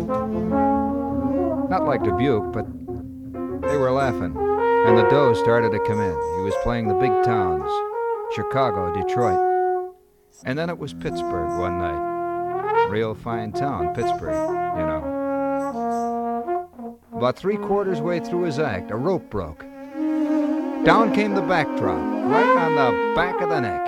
Not 1.68 1.84
like 1.84 2.04
Dubuque, 2.04 2.52
but 2.52 2.66
they 3.68 3.76
were 3.76 3.90
laughing. 3.90 4.36
And 4.36 4.96
the 4.96 5.08
dough 5.10 5.34
started 5.34 5.72
to 5.72 5.80
come 5.88 6.00
in. 6.00 6.14
He 6.36 6.42
was 6.42 6.54
playing 6.62 6.86
the 6.86 6.94
big 6.94 7.24
towns 7.24 7.68
Chicago, 8.36 8.94
Detroit. 8.94 9.40
And 10.44 10.56
then 10.56 10.70
it 10.70 10.78
was 10.78 10.94
Pittsburgh 10.94 11.58
one 11.58 11.78
night. 11.78 12.09
Real 12.90 13.14
fine 13.14 13.52
town, 13.52 13.94
Pittsburgh, 13.94 14.34
you 14.76 14.84
know. 14.84 16.68
About 17.12 17.36
three 17.36 17.56
quarters 17.56 18.00
way 18.00 18.18
through 18.18 18.42
his 18.42 18.58
act, 18.58 18.90
a 18.90 18.96
rope 18.96 19.30
broke. 19.30 19.60
Down 20.84 21.14
came 21.14 21.36
the 21.36 21.42
backdrop, 21.42 22.00
right 22.28 22.56
on 22.58 22.74
the 22.74 23.14
back 23.14 23.40
of 23.40 23.48
the 23.48 23.60
neck. 23.60 23.86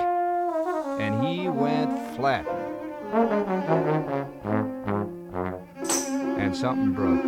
And 1.01 1.21
he 1.21 1.49
went 1.49 2.15
flat. 2.15 2.47
And 6.39 6.55
something 6.55 6.93
broke. 6.93 7.23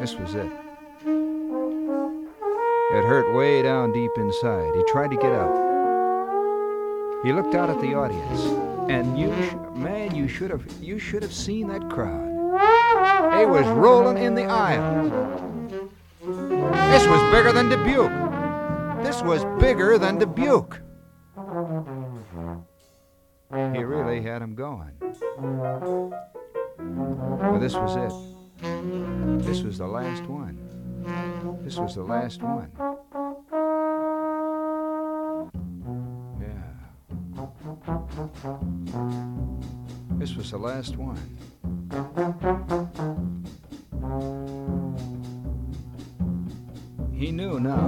This 0.00 0.14
was 0.14 0.34
it. 0.34 0.50
It 2.96 3.04
hurt 3.04 3.34
way 3.34 3.60
down 3.60 3.92
deep 3.92 4.12
inside. 4.16 4.74
He 4.74 4.82
tried 4.84 5.10
to 5.10 5.16
get 5.16 5.32
up. 5.32 5.52
He 7.24 7.32
looked 7.34 7.54
out 7.54 7.68
at 7.68 7.78
the 7.82 7.94
audience, 7.94 8.77
and 8.88 9.18
you, 9.18 9.32
sh- 9.48 9.54
man, 9.76 10.14
you 10.14 10.28
should 10.28 10.50
have, 10.50 10.64
you 10.80 10.98
should 10.98 11.22
have 11.22 11.32
seen 11.32 11.68
that 11.68 11.88
crowd. 11.90 12.26
They 13.38 13.46
was 13.46 13.66
rolling 13.68 14.18
in 14.18 14.34
the 14.34 14.44
aisles. 14.44 15.12
This 16.20 17.06
was 17.06 17.32
bigger 17.32 17.52
than 17.52 17.68
Dubuque. 17.68 18.10
This 19.04 19.22
was 19.22 19.44
bigger 19.60 19.98
than 19.98 20.18
Dubuque. 20.18 20.80
He 23.50 23.82
really 23.84 24.20
had 24.20 24.42
him 24.42 24.54
going. 24.54 24.92
Well, 26.78 27.58
this 27.60 27.74
was 27.74 27.96
it. 27.96 28.12
This 29.44 29.62
was 29.62 29.78
the 29.78 29.86
last 29.86 30.24
one. 30.24 30.58
This 31.62 31.76
was 31.78 31.94
the 31.94 32.02
last 32.02 32.42
one. 32.42 32.70
This 40.18 40.34
was 40.34 40.50
the 40.50 40.58
last 40.58 40.96
one. 40.96 41.16
He 47.14 47.30
knew 47.32 47.58
now. 47.58 47.86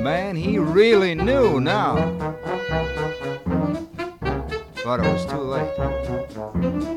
Man, 0.00 0.36
he 0.36 0.58
really 0.58 1.16
knew 1.16 1.58
now. 1.58 1.96
But 4.84 5.00
it 5.00 5.12
was 5.12 5.26
too 5.26 5.38
late. 5.38 5.78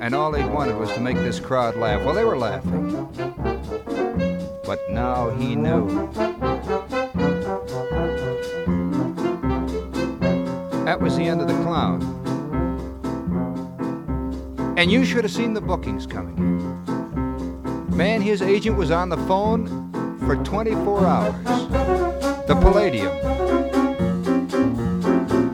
And 0.04 0.14
all 0.14 0.32
he 0.34 0.44
wanted 0.44 0.78
was 0.78 0.92
to 0.92 1.00
make 1.00 1.18
this 1.18 1.40
crowd 1.40 1.76
laugh. 1.76 2.04
Well, 2.04 2.14
they 2.14 2.24
were 2.24 2.38
laughing. 2.38 3.08
But 4.64 4.92
now 4.92 5.32
he 5.32 5.56
knew. 5.56 5.88
That 10.86 11.02
was 11.02 11.18
the 11.18 11.24
end 11.24 11.42
of 11.42 11.48
the 11.48 11.56
clown. 11.64 12.04
And 14.78 14.92
you 14.92 15.04
should 15.04 15.24
have 15.24 15.34
seen 15.34 15.56
the 15.56 15.62
bookings 15.62 16.06
coming. 16.06 16.36
Man, 17.90 18.22
his 18.22 18.44
agent 18.44 18.78
was 18.78 18.92
on 18.92 19.10
the 19.10 19.18
phone 19.26 19.92
for 20.28 20.36
24 20.36 21.08
hours. 21.08 21.44
The 22.46 22.56
Palladium. 22.62 23.12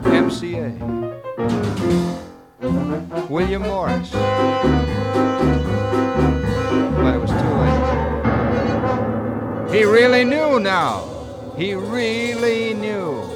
MCA. 0.04 0.78
William 3.30 3.62
Morris. 3.62 4.10
But 4.10 4.20
it 7.14 7.18
was 7.18 7.30
too 7.30 7.54
late. 9.70 9.74
He 9.74 9.84
really 9.84 10.24
knew 10.24 10.60
now. 10.60 11.06
He 11.56 11.74
really 11.74 12.74
knew. 12.74 13.31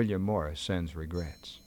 William 0.00 0.22
Morris 0.22 0.58
sends 0.58 0.96
regrets. 0.96 1.60